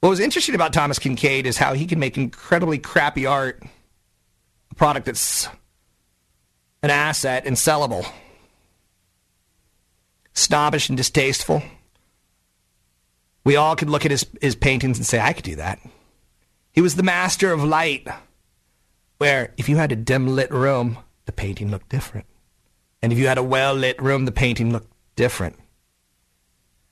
[0.01, 3.63] What was interesting about Thomas Kinkade is how he can make incredibly crappy art,
[4.71, 5.47] a product that's
[6.83, 8.05] an asset and sellable.
[10.33, 11.63] Snobbish and distasteful.
[13.43, 15.79] We all could look at his, his paintings and say, I could do that.
[16.71, 18.07] He was the master of light,
[19.17, 22.25] where if you had a dim lit room, the painting looked different.
[23.01, 25.57] And if you had a well lit room, the painting looked different.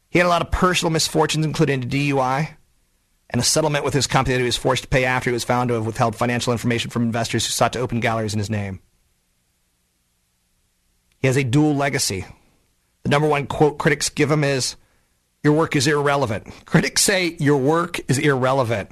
[0.09, 2.49] He had a lot of personal misfortunes, including a DUI
[3.29, 5.45] and a settlement with his company that he was forced to pay after he was
[5.45, 8.49] found to have withheld financial information from investors who sought to open galleries in his
[8.49, 8.81] name.
[11.19, 12.25] He has a dual legacy.
[13.03, 14.75] The number one quote critics give him is,
[15.43, 16.47] Your work is irrelevant.
[16.65, 18.91] Critics say your work is irrelevant.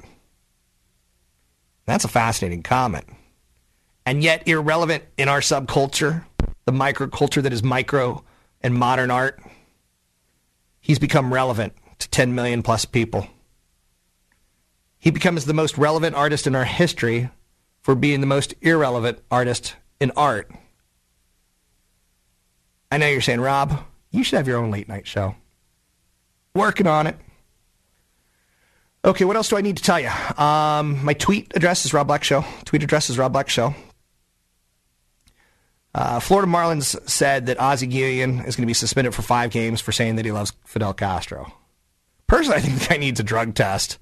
[1.86, 3.04] That's a fascinating comment.
[4.04, 6.24] And yet, irrelevant in our subculture,
[6.64, 8.24] the microculture that is micro
[8.60, 9.40] and modern art,
[10.80, 13.28] he's become relevant to 10 million plus people.
[14.98, 17.30] He becomes the most relevant artist in our history
[17.80, 20.50] for being the most irrelevant artist in art.
[22.90, 25.36] I know you're saying, Rob, you should have your own late night show.
[26.54, 27.16] Working on it.
[29.04, 30.10] Okay, what else do I need to tell you?
[30.36, 32.44] Um, my tweet address is Rob Black Show.
[32.64, 33.74] Tweet address is Rob Black Show.
[35.94, 39.80] Uh, Florida Marlins said that Ozzie Guillen is going to be suspended for five games
[39.80, 41.52] for saying that he loves Fidel Castro.
[42.26, 43.98] Personally, I think the guy needs a drug test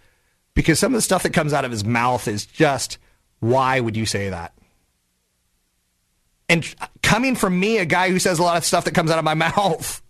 [0.55, 2.99] because some of the stuff that comes out of his mouth is just,
[3.41, 4.53] why would you say that?
[6.49, 9.19] And coming from me, a guy who says a lot of stuff that comes out
[9.19, 10.03] of my mouth,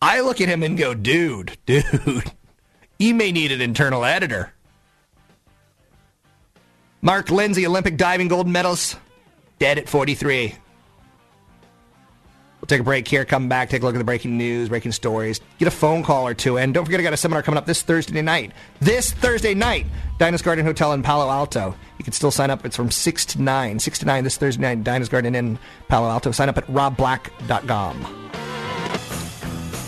[0.00, 2.32] I look at him and go, dude, dude,
[2.98, 4.52] you may need an internal editor.
[7.00, 8.98] Mark Lenzi, Olympic diving gold medalist,
[9.58, 10.54] dead at 43.
[12.60, 14.90] We'll take a break here, come back, take a look at the breaking news, breaking
[14.90, 17.58] stories, get a phone call or two, and don't forget I got a seminar coming
[17.58, 18.52] up this Thursday night.
[18.80, 19.86] This Thursday night,
[20.18, 21.76] Dinah's Garden Hotel in Palo Alto.
[21.98, 22.66] You can still sign up.
[22.66, 23.78] It's from 6 to 9.
[23.78, 26.32] 6 to 9 this Thursday night, Dinah's Garden in Palo Alto.
[26.32, 28.47] Sign up at robblack.com.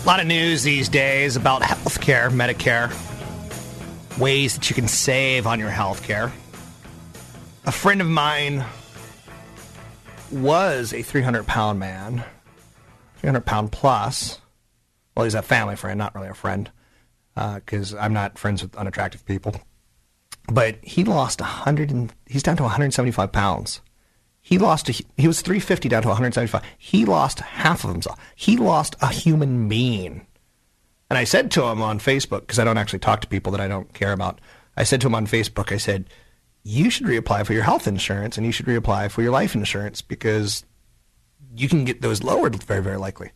[0.01, 2.89] A lot of news these days about healthcare, Medicare,
[4.17, 6.31] ways that you can save on your healthcare.
[7.65, 8.65] A friend of mine
[10.31, 12.23] was a 300 pound man,
[13.17, 14.41] 300 pound plus.
[15.15, 16.71] Well, he's a family friend, not really a friend,
[17.35, 19.61] because uh, I'm not friends with unattractive people.
[20.51, 23.81] But he lost 100 and he's down to 175 pounds.
[24.41, 26.63] He lost a, he was 350 down to 175.
[26.77, 28.19] He lost half of himself.
[28.35, 30.25] He lost a human being.
[31.09, 33.61] And I said to him on Facebook because I don't actually talk to people that
[33.61, 34.39] I don't care about.
[34.77, 36.09] I said to him on Facebook, I said,
[36.63, 40.01] "You should reapply for your health insurance and you should reapply for your life insurance
[40.01, 40.63] because
[41.55, 43.31] you can get those lowered very, very likely.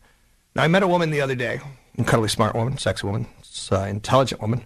[0.54, 1.60] Now, I met a woman the other day,
[1.94, 3.26] incredibly smart woman, sexy woman,
[3.70, 4.64] uh, intelligent woman,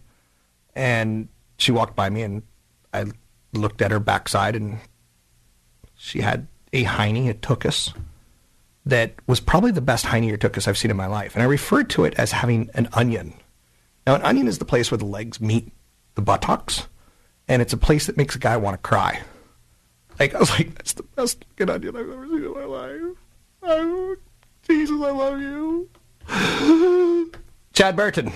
[0.74, 2.42] and she walked by me, and
[2.94, 3.06] I
[3.52, 4.78] looked at her backside, and
[6.02, 7.94] she had a hiney, a tuchus,
[8.86, 11.34] that was probably the best hiney or tuchus I've seen in my life.
[11.34, 13.34] And I referred to it as having an onion.
[14.06, 15.70] Now, an onion is the place where the legs meet
[16.14, 16.86] the buttocks,
[17.46, 19.20] and it's a place that makes a guy want to cry.
[20.18, 23.16] Like, I was like, that's the best fucking onion I've ever seen in my life.
[23.62, 24.16] Oh,
[24.66, 25.90] Jesus, I love you.
[27.74, 28.32] Chad Burton.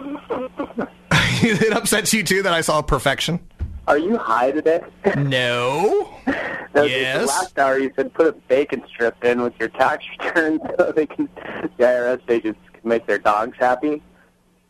[1.43, 3.41] it upsets you too that I saw perfection.
[3.87, 4.83] Are you high today?
[5.17, 6.11] No.
[6.77, 7.29] Yes.
[7.29, 11.07] Last hour you said put a bacon strip in with your tax return so they
[11.07, 14.03] can the IRS agents can make their dogs happy.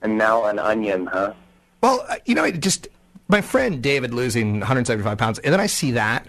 [0.03, 1.33] And now an onion, huh?
[1.81, 2.88] Well, uh, you know, it just
[3.29, 6.29] my friend David losing 175 pounds, and then I see that,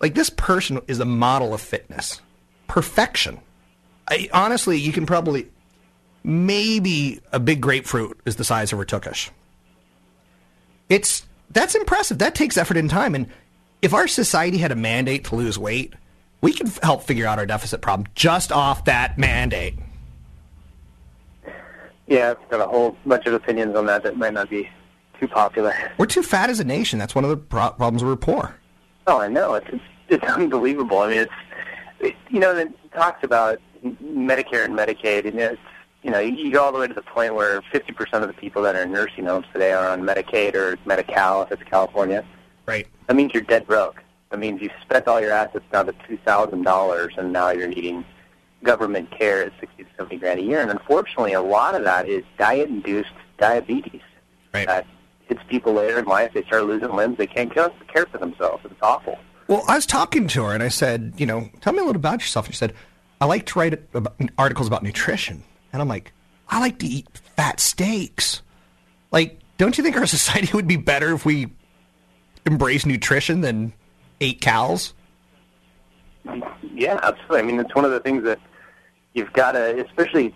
[0.00, 2.22] like this person is a model of fitness,
[2.66, 3.40] perfection.
[4.08, 5.50] I, honestly, you can probably
[6.24, 9.30] maybe a big grapefruit is the size of her tuchus.
[10.88, 12.18] It's that's impressive.
[12.18, 13.26] That takes effort and time, and
[13.82, 15.94] if our society had a mandate to lose weight,
[16.40, 19.78] we could help figure out our deficit problem just off that mandate.
[22.06, 24.68] Yeah, I've got a whole bunch of opinions on that that might not be
[25.20, 25.74] too popular.
[25.96, 26.98] We're too fat as a nation.
[26.98, 28.56] That's one of the pro- problems we're poor.
[29.06, 29.54] Oh, I know.
[29.54, 30.98] It's it's, it's unbelievable.
[30.98, 31.32] I mean, it's
[32.00, 35.60] it, you know, it talks about Medicare and Medicaid, and it's
[36.02, 38.62] you know, you, go all the way to the point where 50% of the people
[38.62, 42.24] that are in nursing homes today are on Medicaid or Medi-Cal if it's California.
[42.66, 42.86] Right.
[43.06, 44.02] That means you're dead broke.
[44.30, 47.66] That means you've spent all your assets down to two thousand dollars, and now you're
[47.66, 48.04] needing
[48.62, 50.60] government care at sixty to seventy grand a year.
[50.60, 54.02] And unfortunately, a lot of that is diet-induced diabetes.
[54.54, 54.68] Right.
[54.68, 54.86] That
[55.28, 56.32] hits people later in life.
[56.32, 57.18] They start losing limbs.
[57.18, 58.64] They can't care care for themselves.
[58.64, 59.18] It's awful.
[59.48, 61.96] Well, I was talking to her and I said, you know, tell me a little
[61.96, 62.46] about yourself.
[62.46, 62.72] And she said,
[63.20, 63.80] I like to write
[64.38, 65.42] articles about nutrition.
[65.72, 66.12] And I'm like,
[66.48, 67.06] I like to eat
[67.36, 68.42] fat steaks.
[69.10, 71.48] Like, don't you think our society would be better if we
[72.46, 73.72] embraced nutrition than
[74.20, 74.94] ate cows?
[76.74, 77.38] Yeah, absolutely.
[77.38, 78.38] I mean, it's one of the things that
[79.14, 80.34] you've got to, especially,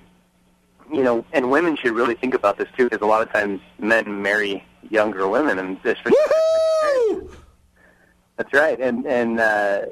[0.92, 3.60] you know, and women should really think about this too, because a lot of times
[3.78, 6.12] men marry younger women, and especially.
[8.36, 9.82] That's right, and and uh,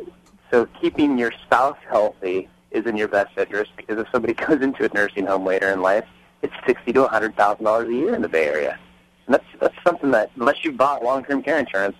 [0.50, 4.84] so keeping your spouse healthy is in your best interest because if somebody goes into
[4.84, 6.04] a nursing home later in life,
[6.42, 8.78] it's sixty to a hundred thousand dollars a year in the Bay Area,
[9.26, 11.96] and that's that's something that unless you bought long term care insurance,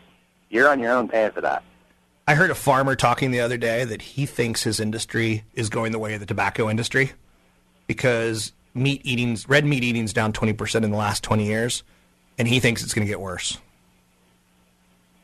[0.51, 1.63] you're on your own paying for that.
[2.27, 5.91] I heard a farmer talking the other day that he thinks his industry is going
[5.91, 7.13] the way of the tobacco industry
[7.89, 11.83] because meat eating's red meat eating's down 20% in the last 20 years
[12.39, 13.59] and he thinks it's going to get worse.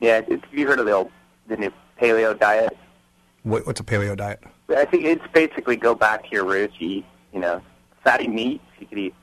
[0.01, 1.11] Yeah, have you heard of the old
[1.49, 2.77] the new paleo diet?
[3.43, 4.43] What, what's a paleo diet?
[4.77, 6.75] I think it's basically go back to your roots.
[6.79, 7.63] You eat, you know,
[8.05, 8.65] fatty meats.
[8.79, 9.15] You can eat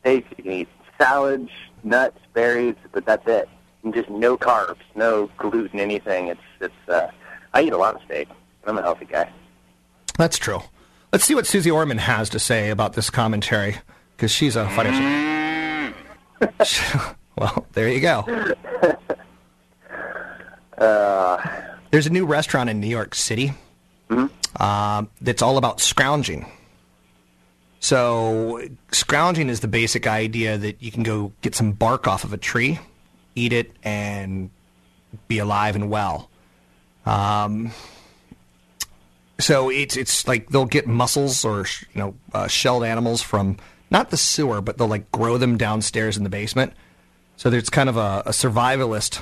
[0.00, 0.28] steaks.
[0.36, 0.68] You can eat
[1.00, 1.50] salads,
[1.82, 3.48] nuts, berries, but that's it.
[3.82, 6.28] And just no carbs, no gluten, anything.
[6.28, 6.88] It's it's.
[6.88, 7.10] Uh,
[7.54, 8.28] I eat a lot of steak.
[8.64, 9.30] I'm a healthy guy.
[10.18, 10.60] That's true.
[11.12, 13.76] Let's see what Susie Orman has to say about this commentary
[14.16, 15.94] because she's a financial.
[17.36, 18.24] well, there you go.
[20.76, 21.36] Uh,
[21.90, 23.52] There's a new restaurant in New York City
[24.56, 26.46] um, that's all about scrounging.
[27.80, 32.32] So, scrounging is the basic idea that you can go get some bark off of
[32.32, 32.80] a tree,
[33.34, 34.50] eat it, and
[35.28, 36.28] be alive and well.
[37.06, 37.70] Um,
[39.38, 43.56] so it's it's like they'll get mussels or you know uh, shelled animals from
[43.90, 46.72] not the sewer, but they'll like grow them downstairs in the basement.
[47.36, 49.20] So there's kind of a, a survivalist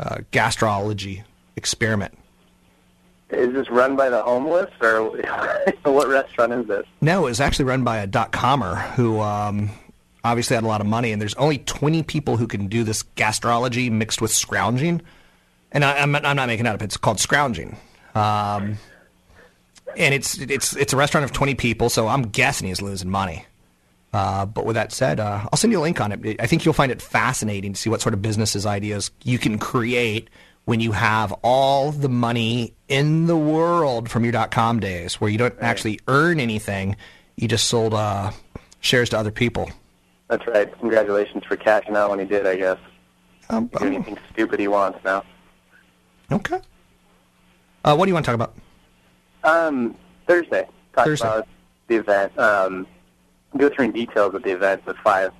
[0.00, 1.22] uh, gastrology
[1.56, 2.16] experiment.
[3.30, 5.10] is this run by the homeless, or
[5.84, 6.86] what restaurant is this?
[7.00, 9.70] No, it was actually run by a dot comer who um,
[10.24, 13.02] obviously had a lot of money, and there's only 20 people who can do this
[13.16, 15.00] gastrology mixed with scrounging.
[15.72, 16.82] And I, I'm, not- I'm not making that up.
[16.82, 17.76] It's called scrounging.
[18.14, 18.76] Um,
[19.96, 23.44] and it's it's it's a restaurant of 20 people, so I'm guessing he's losing money.
[24.12, 26.38] Uh, but with that said, uh, I'll send you a link on it.
[26.40, 29.58] I think you'll find it fascinating to see what sort of businesses ideas you can
[29.58, 30.28] create
[30.64, 35.30] when you have all the money in the world from your dot com days, where
[35.30, 36.96] you don't actually earn anything.
[37.36, 38.30] You just sold uh,
[38.80, 39.70] shares to other people.
[40.28, 40.72] That's right.
[40.78, 42.46] Congratulations for cashing out when he did.
[42.46, 42.78] I guess.
[43.50, 45.24] Um, Do anything stupid he wants now.
[46.30, 46.60] Okay.
[47.84, 48.54] Uh, what do you want to talk about?
[49.44, 49.96] Um,
[50.26, 50.66] Thursday.
[50.94, 51.26] Talk Thursday.
[51.26, 51.48] about
[51.88, 52.38] the event.
[52.38, 52.86] Um,
[53.56, 55.32] go through in details of the event with five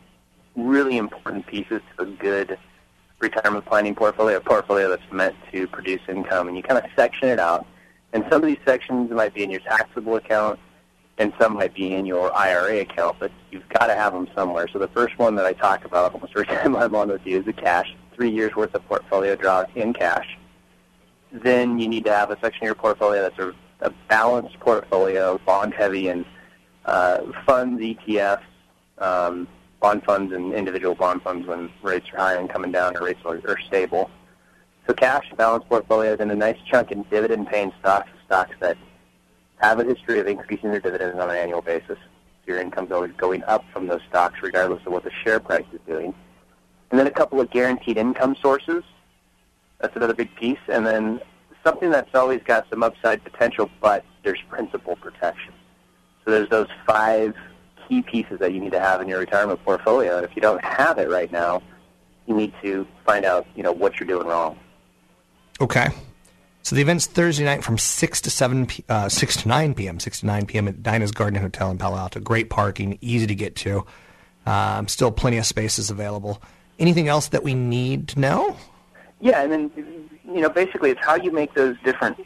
[0.57, 2.59] really important pieces to a good
[3.23, 6.49] retirement planning portfolio, a portfolio that's meant to produce income.
[6.49, 7.67] And you kind of section it out
[8.13, 10.59] And some of these sections might be in your taxable account,
[11.17, 14.69] and some might be in your IRA account, but you've got to have them somewhere.
[14.71, 17.39] So the first one that I talk about almost every time I'm on with you
[17.39, 20.27] is the cash, three years worth of portfolio draw in cash.
[21.33, 23.55] Then you need to have a section of your portfolio that's a,
[23.87, 26.27] a balanced portfolio, bond heavy, and
[26.85, 28.43] uh, funds, ETFs,
[28.99, 29.49] um,
[29.83, 33.21] bond funds, and individual bond funds when rates are high and coming down, or rates
[33.27, 34.11] are, are stable.
[34.87, 38.79] So cash, balanced portfolio, then a nice chunk in dividend-paying stocks, stocks that
[39.57, 41.99] have a history of increasing their dividends on an annual basis.
[41.99, 45.67] So your income goes going up from those stocks regardless of what the share price
[45.73, 46.15] is doing.
[46.91, 48.83] And then a couple of guaranteed income sources.
[49.81, 50.59] That's another big piece.
[50.69, 51.21] And then
[51.65, 55.53] something that's always got some upside potential, but there's principal protection.
[56.25, 57.35] So there's those five
[57.89, 60.17] key pieces that you need to have in your retirement portfolio.
[60.17, 61.63] And if you don't have it right now,
[62.27, 64.59] you need to find out, you know, what you're doing wrong.
[65.61, 65.89] Okay.
[66.63, 69.99] So the event's Thursday night from six to seven, p- uh, six to nine p.m.
[69.99, 70.69] Six to nine p.m.
[70.69, 72.21] at Dinah's Garden Hotel in Palo Alto.
[72.21, 73.85] Great parking, easy to get to.
[74.47, 76.41] Um, still plenty of spaces available.
[76.79, 78.57] Anything else that we need to know?
[79.21, 79.71] Yeah, and then
[80.25, 82.17] you know, basically, it's how you make those different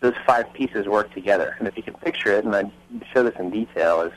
[0.00, 1.56] those five pieces work together.
[1.58, 2.70] And if you can picture it, and I
[3.12, 4.12] show this in detail, is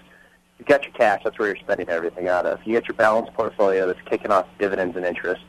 [0.57, 1.21] you've got your cash.
[1.23, 2.59] That's where you're spending everything out of.
[2.65, 5.43] You got your balanced portfolio that's kicking off dividends and interest,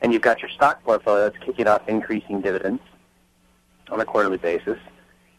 [0.00, 2.82] and you've got your stock portfolio that's kicking off increasing dividends
[3.90, 4.78] on a quarterly basis.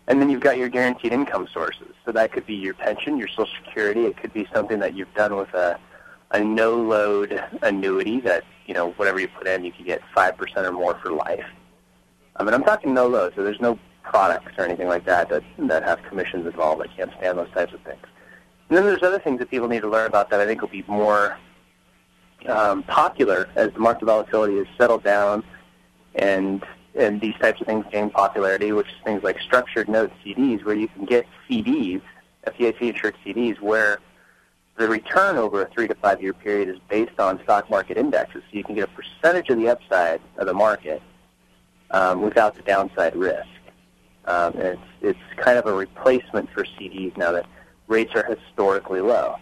[0.08, 1.94] And then you've got your guaranteed income sources.
[2.06, 4.06] So that could be your pension, your Social Security.
[4.06, 5.80] It could be something that you've done with a,
[6.32, 10.72] a no-load annuity that, you know, whatever you put in, you could get 5% or
[10.72, 11.46] more for life.
[12.36, 15.84] I mean, I'm talking no-load, so there's no products or anything like that, that that
[15.84, 16.82] have commissions involved.
[16.82, 18.06] I can't stand those types of things.
[18.70, 20.70] And then there's other things that people need to learn about that I think will
[20.70, 21.38] be more
[22.48, 25.44] um, popular as the market volatility has settled down
[26.16, 26.64] and
[26.96, 30.76] and these types of things gain popularity, which is things like structured note CDs, where
[30.76, 32.02] you can get CDs,
[32.48, 34.00] FDIC-insured CDs, where
[34.78, 38.44] the return over a three to five year period is based on stock market indexes.
[38.50, 41.02] So you can get a percentage of the upside of the market
[41.92, 43.48] um, without the downside risk.
[44.26, 47.46] Um, it's, it's kind of a replacement for CDs now that
[47.88, 49.38] rates are historically low.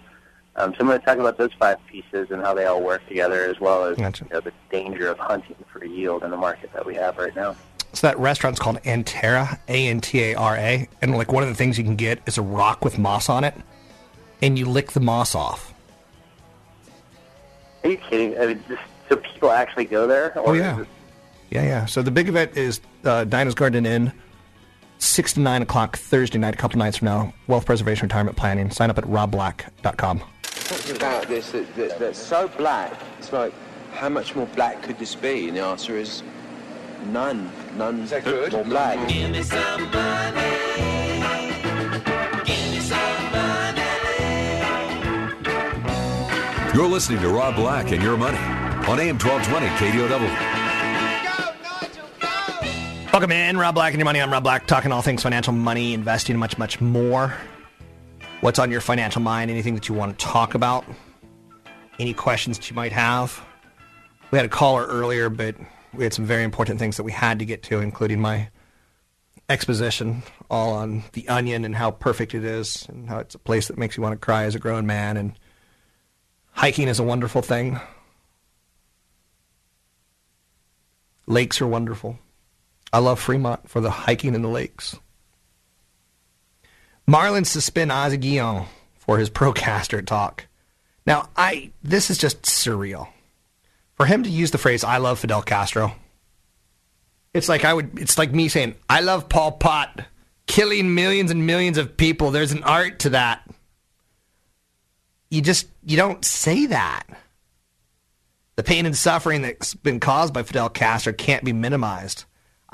[0.56, 3.06] Um, so I'm going to talk about those five pieces and how they all work
[3.08, 4.26] together, as well as Gotcha.
[4.26, 7.36] you know, the danger of hunting for yield in the market that we have right
[7.36, 7.56] now.
[7.94, 11.50] So that restaurant's called Antara, A N T A R A, and like one of
[11.50, 13.56] the things you can get is a rock with moss on it,
[14.42, 15.74] and you lick the moss off.
[17.84, 18.40] Are you kidding?
[18.40, 18.80] I mean, this,
[19.10, 20.38] so people actually go there?
[20.40, 20.84] Or Oh yeah,
[21.52, 21.86] yeah, yeah.
[21.86, 24.12] So the big event is uh, Dinah's Garden Inn,
[25.04, 27.34] six to nine o'clock Thursday night, a couple nights from now.
[27.48, 28.72] Wealth Preservation Retirement Planning.
[28.72, 30.24] Sign up at robblack.com.
[30.44, 32.94] Something about this that, that, that's so black.
[33.20, 33.54] It's like,
[33.92, 35.48] how much more black could this be?
[35.48, 36.24] And the answer is
[37.08, 37.52] none.
[37.78, 38.54] None is that good?
[38.54, 38.98] more black.
[46.74, 48.38] You're listening to Rob Black and Your Money
[48.88, 50.53] on AM 1220 KDOW.
[53.14, 54.20] Welcome in, Rob Black and your money.
[54.20, 57.32] I'm Rob Black, talking all things financial, money, investing, much, much more.
[58.42, 59.52] What's on your financial mind?
[59.52, 60.84] Anything that you want to talk about?
[62.00, 63.40] Any questions that you might have?
[64.32, 65.56] We had a caller earlier, but
[65.94, 68.50] we had some very important things that we had to get to, including my
[69.48, 73.68] exposition all on the onion and how perfect it is, and how it's a place
[73.68, 75.38] that makes you want to cry as a grown man, and
[76.54, 77.80] hiking is a wonderful thing.
[81.28, 82.18] Lakes are wonderful.
[82.94, 84.96] I love Fremont for the hiking in the lakes.
[87.08, 90.46] Marlin suspend Ozzie Guillen for his pro-Castro talk.
[91.06, 93.10] Now, I this is just surreal.
[93.96, 95.94] For him to use the phrase "I love Fidel Castro,"
[97.34, 98.00] it's like I would.
[98.00, 100.06] It's like me saying "I love Pol Pot,"
[100.48, 102.32] killing millions and millions of people.
[102.32, 103.42] There's an art to that.
[105.30, 107.04] You just you don't say that.
[108.56, 112.26] The pain and suffering that's been caused by Fidel Castro can't be minimized.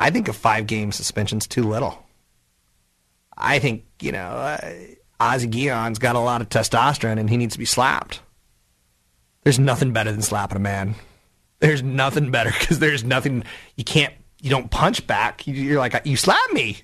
[0.02, 2.02] I think a five game suspension's too little.
[3.38, 4.72] I think, you know, uh,
[5.20, 8.22] Ozzie Guillen's got a lot of testosterone and he needs to be slapped.
[9.43, 10.95] There's nothing better than slapping a man.
[11.60, 13.43] There's nothing better because there's nothing,
[13.76, 15.45] you can't, you don't punch back.
[15.45, 16.78] You- You're like, you slap me.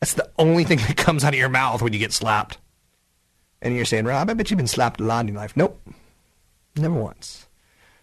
[0.00, 2.58] That's the only thing that comes out of your mouth when you get slapped.
[3.62, 5.56] And you're saying, Rob, I bet you've been slapped a lot in your life.
[5.56, 5.80] Nope.
[6.76, 7.46] Never once.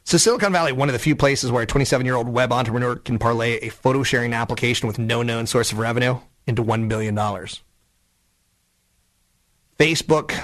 [0.07, 3.57] So Silicon Valley, one of the few places where a 27-year-old web entrepreneur can parlay
[3.57, 7.13] a photo sharing application with no known source of revenue into $1 billion.
[9.77, 10.41] Facebook,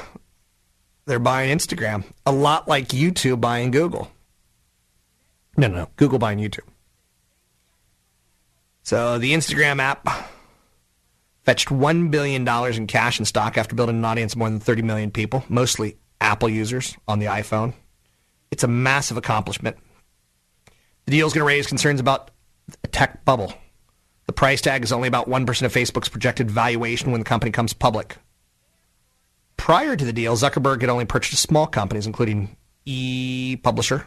[1.06, 4.12] they're buying Instagram, a lot like YouTube buying Google.
[5.56, 6.68] No, no, no, Google buying YouTube.
[8.82, 10.30] So the Instagram app
[11.44, 14.82] fetched $1 billion in cash and stock after building an audience of more than 30
[14.82, 17.76] million people, mostly Apple users on the iPhone.
[18.54, 19.78] It's a massive accomplishment.
[21.06, 22.30] The deal is going to raise concerns about
[22.84, 23.52] a tech bubble.
[24.28, 27.74] The price tag is only about 1% of Facebook's projected valuation when the company comes
[27.74, 28.18] public.
[29.58, 34.06] Prior to the deal, Zuckerberg had only purchased small companies, including ePublisher,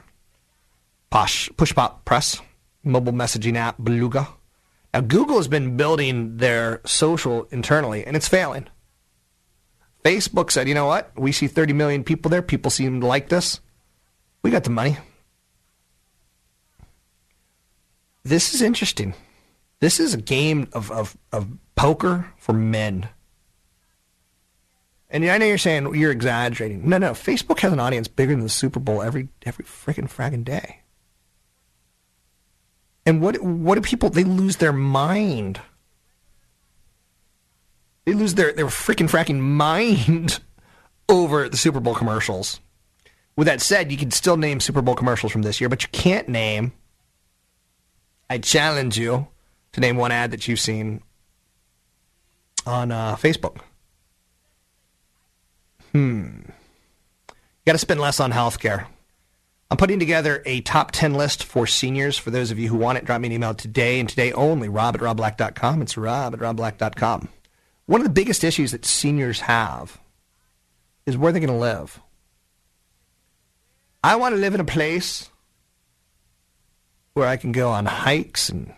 [1.10, 2.40] Posh, Pushpop Press,
[2.84, 4.28] mobile messaging app Beluga.
[4.94, 8.68] Now, Google has been building their social internally, and it's failing.
[10.04, 11.10] Facebook said, you know what?
[11.18, 12.42] We see 30 million people there.
[12.42, 13.58] People seem to like this.
[14.42, 14.96] We got the money.
[18.24, 19.14] This is interesting.
[19.80, 23.08] This is a game of, of, of poker for men.
[25.08, 26.88] And I know you're saying you're exaggerating.
[26.88, 27.12] No, no.
[27.12, 30.80] Facebook has an audience bigger than the Super Bowl every every freaking fragging day.
[33.04, 35.60] And what what do people they lose their mind?
[38.04, 40.40] They lose their their freaking fracking mind
[41.08, 42.58] over the Super Bowl commercials.
[43.36, 45.88] With that said, you can still name Super Bowl commercials from this year, but you
[45.92, 46.72] can't name.
[48.30, 49.28] I challenge you
[49.72, 51.02] to name one ad that you've seen
[52.64, 53.58] on uh, Facebook.
[55.92, 56.40] Hmm.
[57.28, 57.34] You
[57.66, 58.86] got to spend less on healthcare.
[59.70, 62.16] I'm putting together a top 10 list for seniors.
[62.16, 64.68] For those of you who want it, drop me an email today and today only,
[64.68, 65.82] rob at robblack.com.
[65.82, 67.28] It's rob at robblack.com.
[67.86, 69.98] One of the biggest issues that seniors have
[71.04, 72.00] is where they're going to live.
[74.06, 75.28] I want to live in a place
[77.14, 78.72] where I can go on hikes and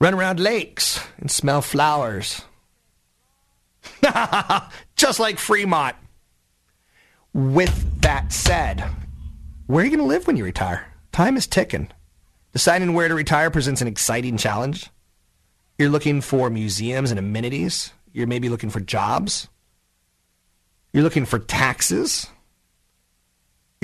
[0.00, 2.42] run around lakes and smell flowers.
[4.96, 5.94] Just like Fremont.
[7.32, 8.82] With that said,
[9.68, 10.92] where are you going to live when you retire?
[11.12, 11.88] Time is ticking.
[12.52, 14.90] Deciding where to retire presents an exciting challenge.
[15.78, 17.92] You're looking for museums and amenities.
[18.12, 19.46] You're maybe looking for jobs.
[20.92, 22.26] You're looking for taxes.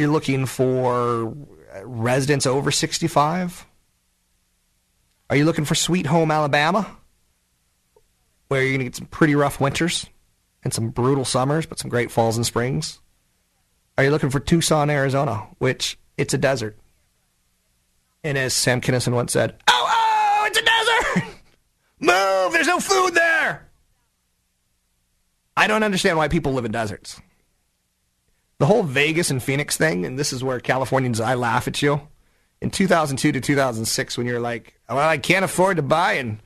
[0.00, 1.28] You're looking for
[1.74, 3.66] uh, residents over 65.
[5.28, 6.96] Are you looking for Sweet Home Alabama?
[8.48, 10.06] Where you're going to get some pretty rough winters
[10.64, 12.98] and some brutal summers, but some great falls and springs?
[13.98, 16.78] Are you looking for Tucson, Arizona, which it's a desert?
[18.24, 21.34] And as Sam Kinison once said, oh, oh, it's a desert!
[22.00, 22.52] Move!
[22.54, 23.68] There's no food there!
[25.58, 27.20] I don't understand why people live in deserts.
[28.60, 32.02] The whole Vegas and Phoenix thing, and this is where Californians, I laugh at you.
[32.60, 36.42] In 2002 to 2006, when you're like, well, I can't afford to buy in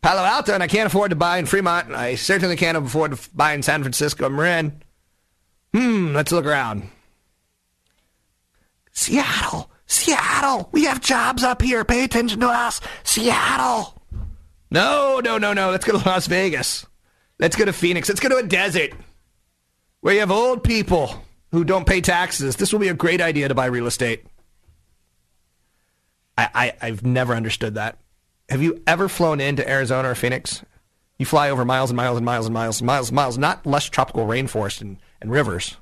[0.00, 3.14] Palo Alto, and I can't afford to buy in Fremont, and I certainly can't afford
[3.14, 4.82] to buy in San Francisco, Marin.
[5.74, 6.88] Hmm, let's look around.
[8.92, 11.84] Seattle, Seattle, we have jobs up here.
[11.84, 12.80] Pay attention to us.
[13.04, 14.02] Seattle.
[14.70, 15.70] No, no, no, no.
[15.72, 16.86] Let's go to Las Vegas.
[17.38, 18.08] Let's go to Phoenix.
[18.08, 18.92] Let's go to a desert
[20.00, 21.22] where you have old people
[21.52, 22.56] who don't pay taxes.
[22.56, 24.24] This will be a great idea to buy real estate.
[26.38, 27.98] I, I, have never understood that.
[28.48, 30.64] Have you ever flown into Arizona or Phoenix?
[31.18, 33.66] You fly over miles and miles and miles and miles and miles and miles, not
[33.66, 35.76] lush tropical rainforest and, and rivers.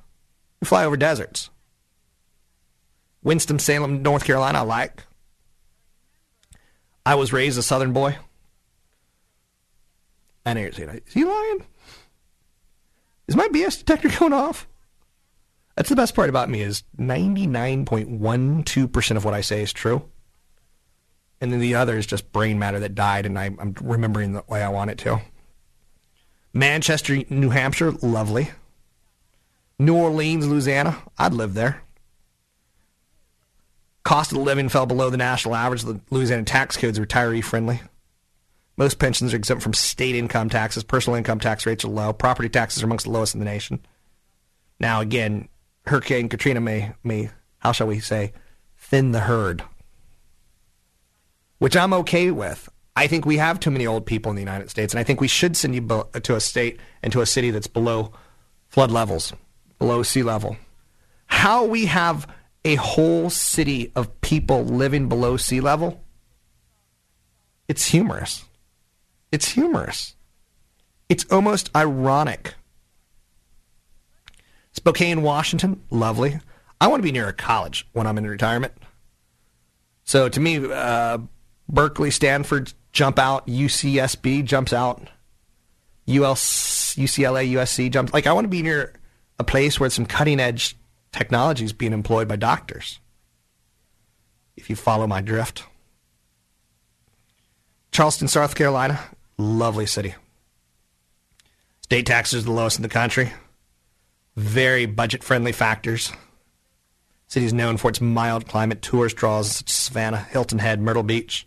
[0.61, 1.49] You fly over deserts.
[3.23, 5.05] Winston-Salem, North Carolina, I like.
[7.05, 8.17] I was raised a southern boy.
[10.45, 11.65] And here's is he lying?
[13.27, 14.67] Is my BS detector going off?
[15.79, 20.03] That's the best part about me is 99.12% of what I say is true.
[21.39, 24.43] And then the other is just brain matter that died and I, I'm remembering the
[24.49, 25.21] way I want it to.
[26.51, 28.51] Manchester, New Hampshire, lovely.
[29.79, 31.81] New Orleans, Louisiana, I'd live there.
[34.03, 35.83] Cost of living fell below the national average.
[35.83, 37.79] The Louisiana tax code is retiree friendly.
[38.75, 40.83] Most pensions are exempt from state income taxes.
[40.83, 42.11] Personal income tax rates are low.
[42.11, 43.79] Property taxes are amongst the lowest in the nation.
[44.81, 45.47] Now, again,
[45.85, 48.33] Hurricane Katrina may, may how shall we say,
[48.77, 49.63] thin the herd,
[51.57, 52.69] which I'm okay with.
[52.95, 55.21] I think we have too many old people in the United States, and I think
[55.21, 58.11] we should send you to a state and to a city that's below
[58.67, 59.33] flood levels,
[59.77, 60.57] below sea level.
[61.27, 62.27] How we have
[62.65, 66.03] a whole city of people living below sea level,
[67.67, 68.43] it's humorous.
[69.31, 70.15] It's humorous.
[71.07, 72.55] It's almost ironic.
[74.73, 76.39] Spokane, Washington, lovely.
[76.79, 78.73] I want to be near a college when I'm in retirement.
[80.03, 81.19] So to me, uh,
[81.67, 83.47] Berkeley, Stanford jump out.
[83.47, 85.01] UCSB jumps out.
[86.07, 88.13] UL, UCLA, USC jumps.
[88.13, 88.93] Like I want to be near
[89.37, 90.75] a place where some cutting edge
[91.11, 92.99] technology is being employed by doctors.
[94.57, 95.63] If you follow my drift.
[97.91, 98.99] Charleston, South Carolina,
[99.37, 100.15] lovely city.
[101.81, 103.31] State taxes are the lowest in the country.
[104.39, 106.13] Very budget friendly factors.
[107.35, 111.45] Is known for its mild climate, tourist draws such as Savannah, Hilton Head, Myrtle Beach.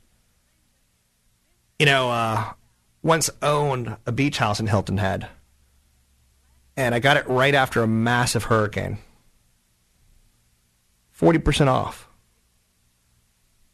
[1.78, 2.52] You know, uh,
[3.02, 5.26] once owned a beach house in Hilton Head,
[6.76, 8.98] and I got it right after a massive hurricane.
[11.18, 12.08] 40% off.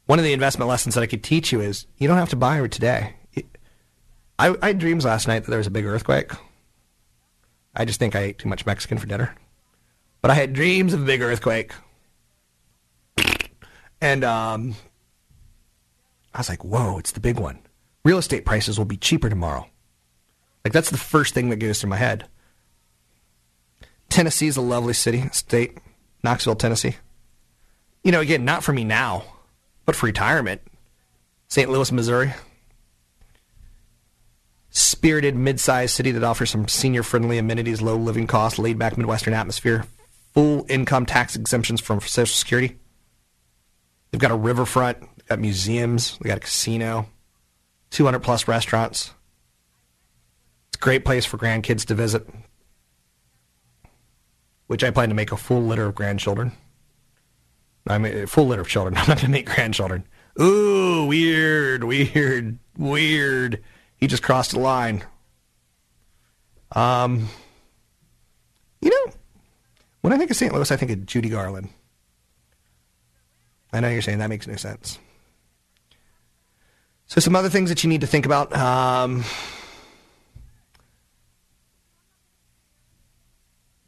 [0.07, 2.37] One of the investment lessons that I could teach you is you don't have to
[2.37, 3.17] buy it today.
[4.39, 6.31] I, I had dreams last night that there was a big earthquake.
[7.79, 9.35] I just think I ate too much Mexican for dinner.
[10.21, 11.73] But I had dreams of a big earthquake.
[14.01, 14.75] And um,
[16.35, 17.61] I was like, whoa, it's the big one.
[18.05, 19.69] Real estate prices will be cheaper tomorrow.
[20.65, 22.27] Like, that's the first thing that goes through my head.
[24.09, 25.79] Tennessee's a lovely city, state.
[26.25, 26.97] Knoxville, Tennessee.
[28.03, 29.25] You know, again, not for me now,
[29.87, 30.63] but for retirement.
[31.47, 31.71] St.
[31.71, 32.35] Louis, Missouri.
[34.79, 39.85] Spirited mid-sized city that offers some senior-friendly amenities, low living costs, laid-back Midwestern atmosphere,
[40.35, 42.79] full income tax exemptions from Social Security.
[44.13, 47.09] They've got a riverfront, they've got museums, they got a casino,
[47.91, 49.11] 200 plus restaurants.
[50.69, 52.29] It's a great place for grandkids to visit,
[54.69, 56.53] which I plan to make a full litter of grandchildren.
[57.89, 58.97] I mean, a full litter of children.
[58.97, 60.05] I'm not going to make grandchildren.
[60.41, 63.65] Ooh, weird, weird, weird.
[63.99, 65.05] He just crossed the line.
[66.73, 67.29] Um,
[68.81, 69.13] you know,
[70.01, 70.53] when I think of St.
[70.53, 71.69] Louis, I think of Judy Garland.
[73.73, 74.99] I know you're saying that makes no sense.
[77.07, 78.55] So, some other things that you need to think about.
[78.55, 79.25] Um,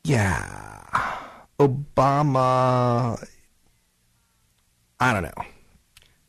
[0.04, 1.16] yeah.
[1.58, 3.22] Obama.
[4.98, 5.44] I don't know.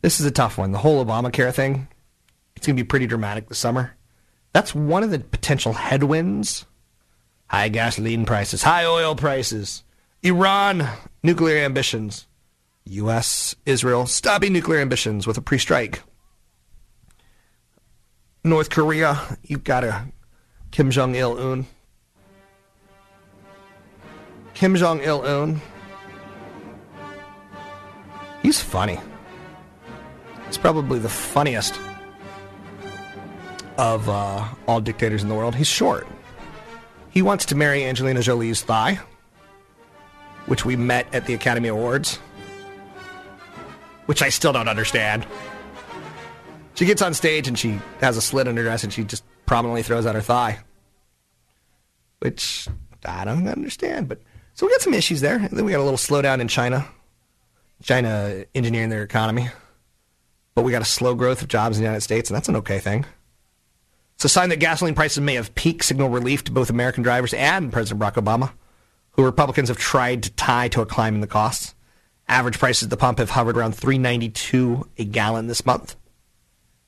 [0.02, 0.72] This is a tough one.
[0.72, 1.88] The whole Obamacare thing.
[2.56, 3.96] It's going to be pretty dramatic this summer.
[4.54, 6.66] That's one of the potential headwinds.
[7.48, 9.84] High gasoline prices, high oil prices,
[10.24, 10.88] Iran,
[11.22, 12.28] nuclear ambitions,
[12.86, 16.02] U.S., Israel stopping nuclear ambitions with a pre strike.
[18.44, 20.08] North Korea, you've got a
[20.72, 21.68] Kim Jong il un.
[24.54, 25.62] Kim Jong il un.
[28.42, 29.00] He's funny.
[30.48, 31.76] He's probably the funniest
[33.78, 35.56] of uh, all dictators in the world.
[35.56, 36.08] He's short.
[37.10, 39.00] He wants to marry Angelina Jolie's thigh,
[40.46, 42.18] which we met at the Academy Awards,
[44.06, 45.26] which I still don't understand.
[46.76, 49.24] She gets on stage and she has a slit in her dress and she just
[49.46, 50.60] prominently throws out her thigh,
[52.20, 52.68] which
[53.06, 54.08] I don't understand.
[54.08, 54.22] But
[54.54, 55.38] so we got some issues there.
[55.38, 56.88] And then we got a little slowdown in China.
[57.84, 59.50] China engineering their economy.
[60.56, 62.56] But we got a slow growth of jobs in the United States, and that's an
[62.58, 63.06] okay thing.
[64.22, 67.34] It's a sign that gasoline prices may have peaked, signal relief to both American drivers
[67.34, 68.52] and President Barack Obama,
[69.14, 71.74] who Republicans have tried to tie to a climb in the costs.
[72.28, 75.96] Average prices at the pump have hovered around 3.92 a gallon this month.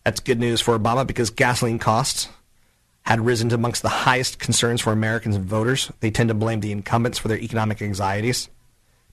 [0.03, 2.29] That's good news for Obama because gasoline costs
[3.01, 5.91] had risen to amongst the highest concerns for Americans and voters.
[6.01, 8.47] They tend to blame the incumbents for their economic anxieties.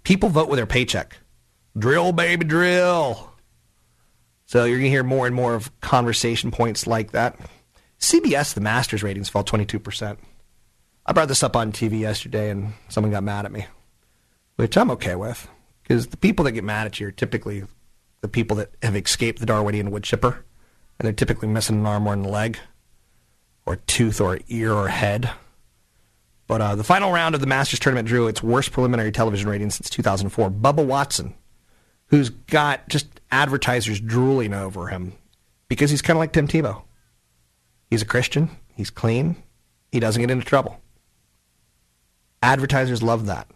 [0.02, 1.16] People vote with their paycheck.
[1.78, 3.32] Drill, baby, drill.
[4.44, 7.40] So you're going to hear more and more of conversation points like that.
[8.00, 10.16] CBS, the Masters ratings fell 22%.
[11.06, 13.66] I brought this up on TV yesterday and someone got mad at me,
[14.56, 15.48] which I'm okay with
[15.82, 17.64] because the people that get mad at you are typically
[18.20, 20.44] the people that have escaped the Darwinian wood chipper
[20.98, 22.58] and they're typically missing an arm or a leg
[23.66, 25.30] or a tooth or ear or head.
[26.46, 29.70] But uh, the final round of the Masters tournament drew its worst preliminary television rating
[29.70, 30.50] since 2004.
[30.50, 31.34] Bubba Watson,
[32.06, 35.12] who's got just advertisers drooling over him
[35.68, 36.82] because he's kind of like Tim Tebow.
[37.90, 38.50] He's a Christian.
[38.76, 39.36] He's clean.
[39.90, 40.80] He doesn't get into trouble.
[42.42, 43.48] Advertisers love that.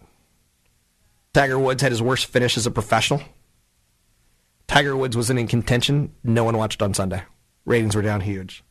[1.32, 3.22] Tiger Woods had his worst finish as a professional.
[4.66, 6.12] Tiger Woods wasn't in contention.
[6.22, 7.22] No one watched on Sunday.
[7.64, 8.62] Ratings were down huge.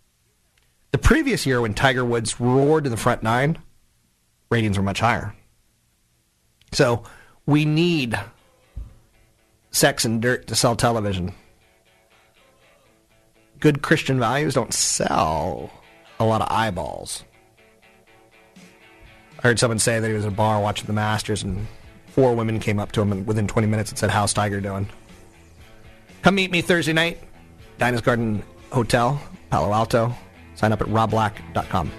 [0.91, 3.57] The previous year, when Tiger Woods roared in the front nine,
[4.49, 5.33] ratings were much higher.
[6.71, 7.03] So
[7.45, 8.19] we need
[9.71, 11.33] sex and dirt to sell television
[13.63, 15.71] good Christian values don't sell
[16.19, 17.23] a lot of eyeballs.
[19.39, 21.65] I heard someone say that he was at a bar watching the Masters, and
[22.07, 24.89] four women came up to him and within 20 minutes and said, "How's Tiger doing?"
[26.23, 27.23] Come meet me Thursday night,
[27.77, 28.43] Dinah's Garden
[28.73, 29.17] Hotel,
[29.49, 30.13] Palo Alto.
[30.55, 31.89] Sign up at robblack.com.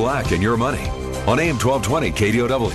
[0.00, 0.88] Black and Your Money
[1.26, 2.70] on AM 1220 KDOW.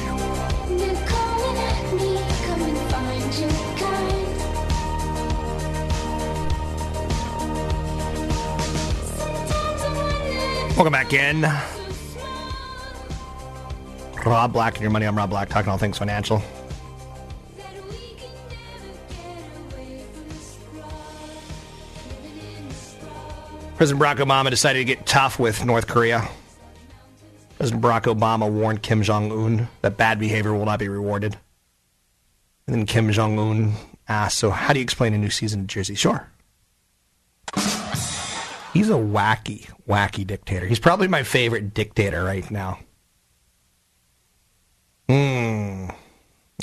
[10.76, 11.42] Welcome back in.
[14.24, 15.08] Rob Black and your money.
[15.08, 16.44] I'm Rob Black, talking all things financial.
[23.78, 26.30] President Barack Obama decided to get tough with North Korea.
[27.66, 31.36] President Barack Obama warned Kim Jong Un that bad behavior will not be rewarded.
[32.68, 33.74] And then Kim Jong Un
[34.08, 36.30] asked, "So, how do you explain a new season of Jersey Shore?"
[38.72, 40.68] He's a wacky, wacky dictator.
[40.68, 42.78] He's probably my favorite dictator right now.
[45.10, 45.88] Hmm.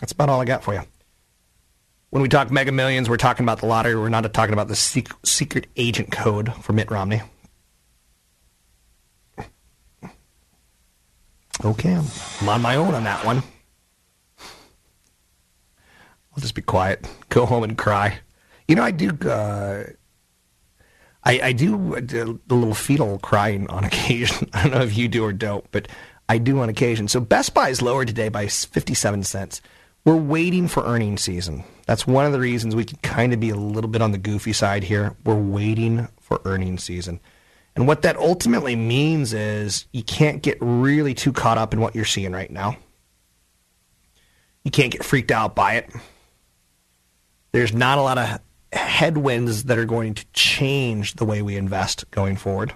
[0.01, 0.83] That's about all I got for you.
[2.11, 3.97] When we talk mega millions, we're talking about the lottery.
[3.97, 4.77] We're not talking about the
[5.25, 7.23] secret agent code for Mitt Romney.
[11.65, 13.43] Okay, I'm on my own on that one.
[16.35, 17.07] I'll just be quiet.
[17.29, 18.19] Go home and cry.
[18.67, 19.11] You know, I do.
[19.29, 19.85] Uh,
[21.25, 24.51] I, I do the little fetal crying on occasion.
[24.53, 25.87] I don't know if you do or don't, but
[26.29, 27.07] I do on occasion.
[27.07, 29.61] So Best Buy is lower today by 57 cents.
[30.05, 31.63] We're waiting for earnings season.
[31.87, 34.19] That's one of the reasons we can kind of be a little bit on the
[34.19, 35.15] goofy side here.
[35.25, 37.21] We're waiting for earnings season.
[37.75, 41.95] And what that ultimately means is you can't get really too caught up in what
[41.95, 42.77] you're seeing right now.
[44.63, 45.91] You can't get freaked out by it.
[47.53, 48.41] There's not a lot of
[48.73, 52.73] headwinds that are going to change the way we invest going forward.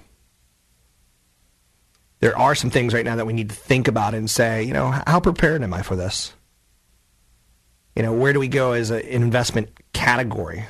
[2.20, 4.72] There are some things right now that we need to think about and say, you
[4.72, 6.32] know, how prepared am I for this?
[7.94, 10.64] You know, where do we go as an investment category?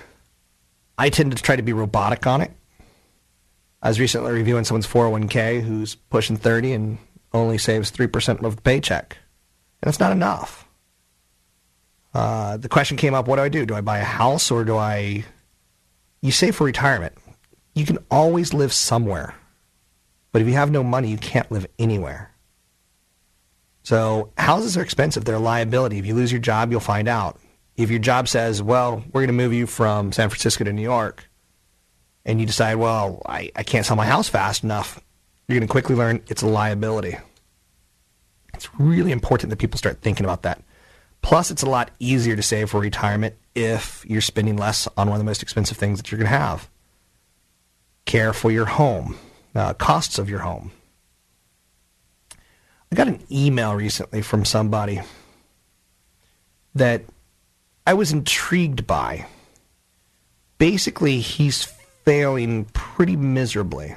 [0.99, 2.53] I tend to try to be robotic on it.
[3.87, 6.99] I was recently reviewing someone's 401k who's pushing 30 and
[7.33, 9.17] only saves 3% of the paycheck.
[9.81, 10.67] And it's not enough.
[12.13, 13.65] Uh, the question came up what do I do?
[13.65, 15.25] Do I buy a house or do I.
[16.21, 17.15] You save for retirement.
[17.77, 19.37] You can always live somewhere.
[20.33, 22.33] But if you have no money, you can't live anywhere.
[23.85, 25.25] So houses are expensive.
[25.25, 25.99] They're a liability.
[25.99, 27.39] If you lose your job, you'll find out.
[27.77, 30.83] If your job says, well, we're going to move you from San Francisco to New
[30.83, 31.26] York,
[32.27, 35.01] and you decide, well, I, I can't sell my house fast enough,
[35.49, 37.17] you're going to quickly learn it's a liability.
[38.53, 40.63] It's really important that people start thinking about that.
[41.23, 45.17] Plus, it's a lot easier to save for retirement if you're spending less on one
[45.17, 46.69] of the most expensive things that you're going to have
[48.07, 49.17] care for your home,
[49.55, 50.71] uh, costs of your home.
[52.91, 55.01] I got an email recently from somebody
[56.75, 57.03] that
[57.85, 59.27] I was intrigued by.
[60.59, 61.76] Basically, he's
[62.07, 63.97] failing pretty miserably.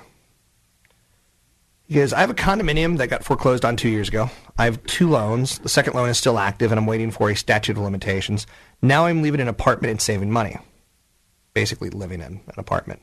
[1.87, 4.29] Because I have a condominium that got foreclosed on two years ago.
[4.57, 5.59] I have two loans.
[5.59, 8.45] The second loan is still active, and I'm waiting for a statute of limitations.
[8.81, 10.57] Now I'm leaving an apartment and saving money.
[11.53, 13.01] Basically, living in an apartment.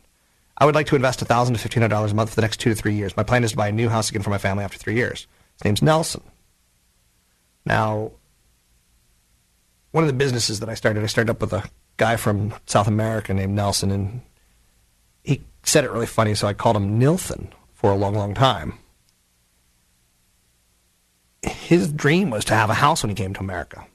[0.59, 2.77] I would like to invest $1,000 to $1,500 a month for the next two to
[2.77, 3.17] three years.
[3.17, 5.27] My plan is to buy a new house again for my family after three years.
[5.55, 6.23] His name's Nelson.
[7.65, 8.13] Now,
[9.91, 11.65] one of the businesses that I started, I started up with a
[11.97, 14.21] guy from South America named Nelson, and he
[15.69, 18.79] said it really funny, so I called him Nilthan for a long, long time.
[21.43, 23.87] His dream was to have a house when he came to America.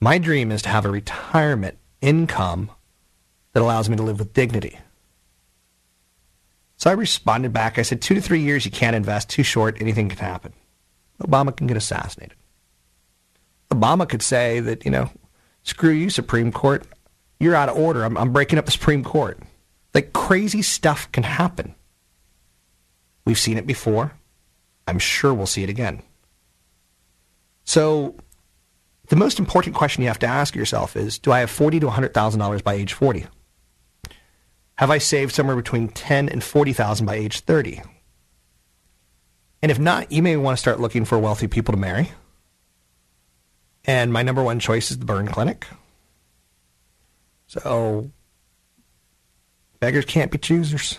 [0.00, 2.70] My dream is to have a retirement income
[3.52, 4.78] that allows me to live with dignity.
[6.76, 7.78] So I responded back.
[7.78, 9.28] I said, two to three years, you can't invest.
[9.28, 10.54] Too short, anything can happen.
[11.22, 12.36] Obama can get assassinated.
[13.70, 15.10] Obama could say that, you know,
[15.62, 16.84] screw you, Supreme Court.
[17.38, 18.04] You're out of order.
[18.04, 19.38] I'm, I'm breaking up the Supreme Court.
[19.94, 21.74] Like crazy stuff can happen.
[23.24, 24.12] We've seen it before.
[24.86, 26.02] I'm sure we'll see it again.
[27.64, 28.16] So
[29.08, 31.90] the most important question you have to ask yourself is do I have forty to
[31.90, 33.26] hundred thousand dollars by age forty?
[34.76, 37.82] Have I saved somewhere between ten and forty thousand by age thirty?
[39.62, 42.12] And if not, you may want to start looking for wealthy people to marry.
[43.84, 45.66] And my number one choice is the burn clinic.
[47.46, 48.10] So
[49.80, 50.98] beggars can't be choosers.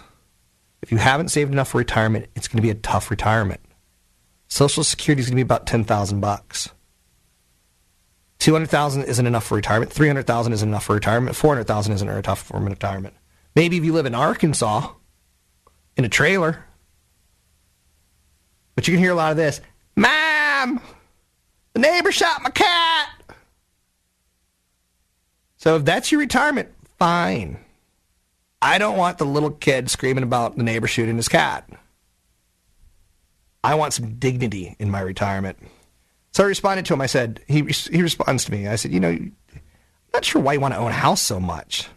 [0.81, 3.61] If you haven't saved enough for retirement, it's going to be a tough retirement.
[4.47, 6.69] Social Security is going to be about ten thousand bucks.
[8.39, 9.93] Two hundred thousand isn't enough for retirement.
[9.93, 11.35] Three hundred thousand isn't enough for retirement.
[11.35, 13.13] Four hundred thousand isn't enough for retirement.
[13.55, 14.89] Maybe if you live in Arkansas,
[15.95, 16.65] in a trailer,
[18.75, 19.61] but you can hear a lot of this.
[19.95, 20.81] Mom,
[21.73, 23.09] the neighbor shot my cat.
[25.57, 27.59] So if that's your retirement, fine.
[28.61, 31.67] I don't want the little kid screaming about the neighbor shooting his cat.
[33.63, 35.57] I want some dignity in my retirement.
[36.33, 37.01] So I responded to him.
[37.01, 38.67] I said, he, he responds to me.
[38.67, 39.33] I said, you know, I'm
[40.13, 41.89] not sure why you want to own a house so much.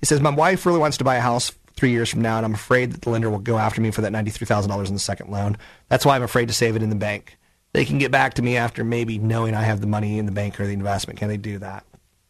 [0.00, 2.44] He says, my wife really wants to buy a house three years from now, and
[2.44, 5.30] I'm afraid that the lender will go after me for that $93,000 in the second
[5.30, 5.56] loan.
[5.88, 7.38] That's why I'm afraid to save it in the bank.
[7.72, 10.32] They can get back to me after maybe knowing I have the money in the
[10.32, 11.18] bank or the investment.
[11.18, 11.84] Can they do that?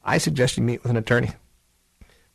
[0.05, 1.31] I suggest you meet with an attorney.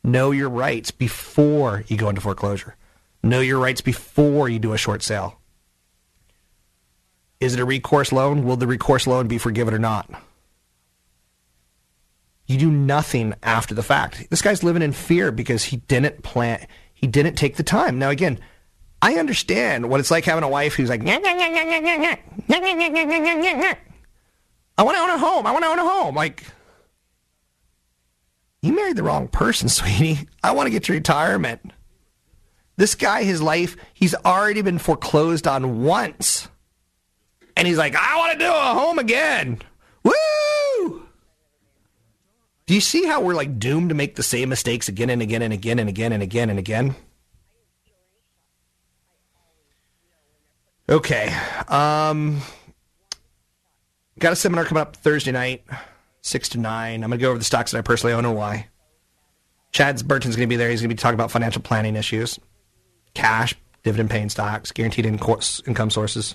[0.06, 2.76] Know your rights before you go into foreclosure.
[3.24, 5.40] Know your rights before you do a short sale.
[7.40, 8.44] Is it a recourse loan?
[8.44, 10.08] Will the recourse loan be forgiven or not?
[12.46, 14.30] You do nothing after the fact.
[14.30, 17.98] This guy's living in fear because he didn't plan, he didn't take the time.
[17.98, 18.38] Now, again,
[19.02, 21.02] I understand what it's like having a wife who's like,
[24.78, 25.46] I want to own a home.
[25.48, 26.14] I want to own a home.
[26.14, 26.44] Like,
[28.66, 30.28] you married the wrong person, sweetie.
[30.42, 31.72] I want to get to retirement.
[32.76, 36.48] This guy, his life, he's already been foreclosed on once.
[37.56, 39.62] And he's like, I want to do a home again.
[40.02, 41.06] Woo!
[42.66, 45.40] Do you see how we're like doomed to make the same mistakes again and again
[45.40, 46.94] and again and again and again and again?
[50.88, 51.34] Okay.
[51.68, 52.42] Um,
[54.18, 55.64] got a seminar coming up Thursday night,
[56.26, 56.94] 6 to 9.
[57.04, 58.68] I'm going to go over the stocks that I personally own and why.
[59.72, 60.70] Chad Burton's going to be there.
[60.70, 62.38] He's going to be talking about financial planning issues,
[63.14, 66.34] cash, dividend paying stocks, guaranteed income sources.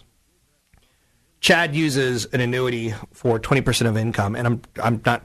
[1.42, 5.24] Chad uses an annuity for 20% of income, and I'm, I'm not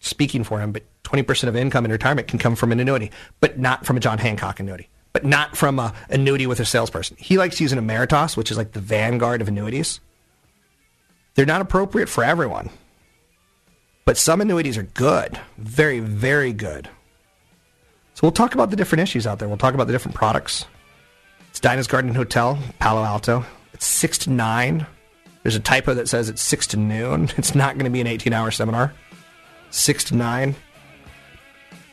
[0.00, 3.58] speaking for him, but 20% of income in retirement can come from an annuity, but
[3.58, 7.16] not from a John Hancock annuity but not from a annuity with a salesperson.
[7.18, 9.98] He likes using Ameritas, which is like the vanguard of annuities.
[11.34, 12.70] They're not appropriate for everyone.
[14.04, 15.38] But some annuities are good.
[15.58, 16.88] Very, very good.
[18.14, 19.48] So we'll talk about the different issues out there.
[19.48, 20.66] We'll talk about the different products.
[21.50, 23.44] It's Dinah's Garden Hotel, Palo Alto.
[23.72, 24.86] It's 6 to 9.
[25.42, 27.30] There's a typo that says it's 6 to noon.
[27.36, 28.92] It's not going to be an 18 hour seminar.
[29.70, 30.54] 6 to 9.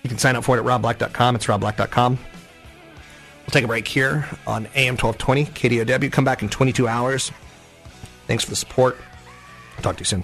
[0.04, 1.36] You can sign up for it at robblack.com.
[1.36, 2.18] It's robblack.com.
[2.18, 6.12] We'll take a break here on AM 1220 KDOW.
[6.12, 7.32] Come back in 22 hours.
[8.28, 8.98] Thanks for the support.
[9.82, 10.24] Talk to you soon.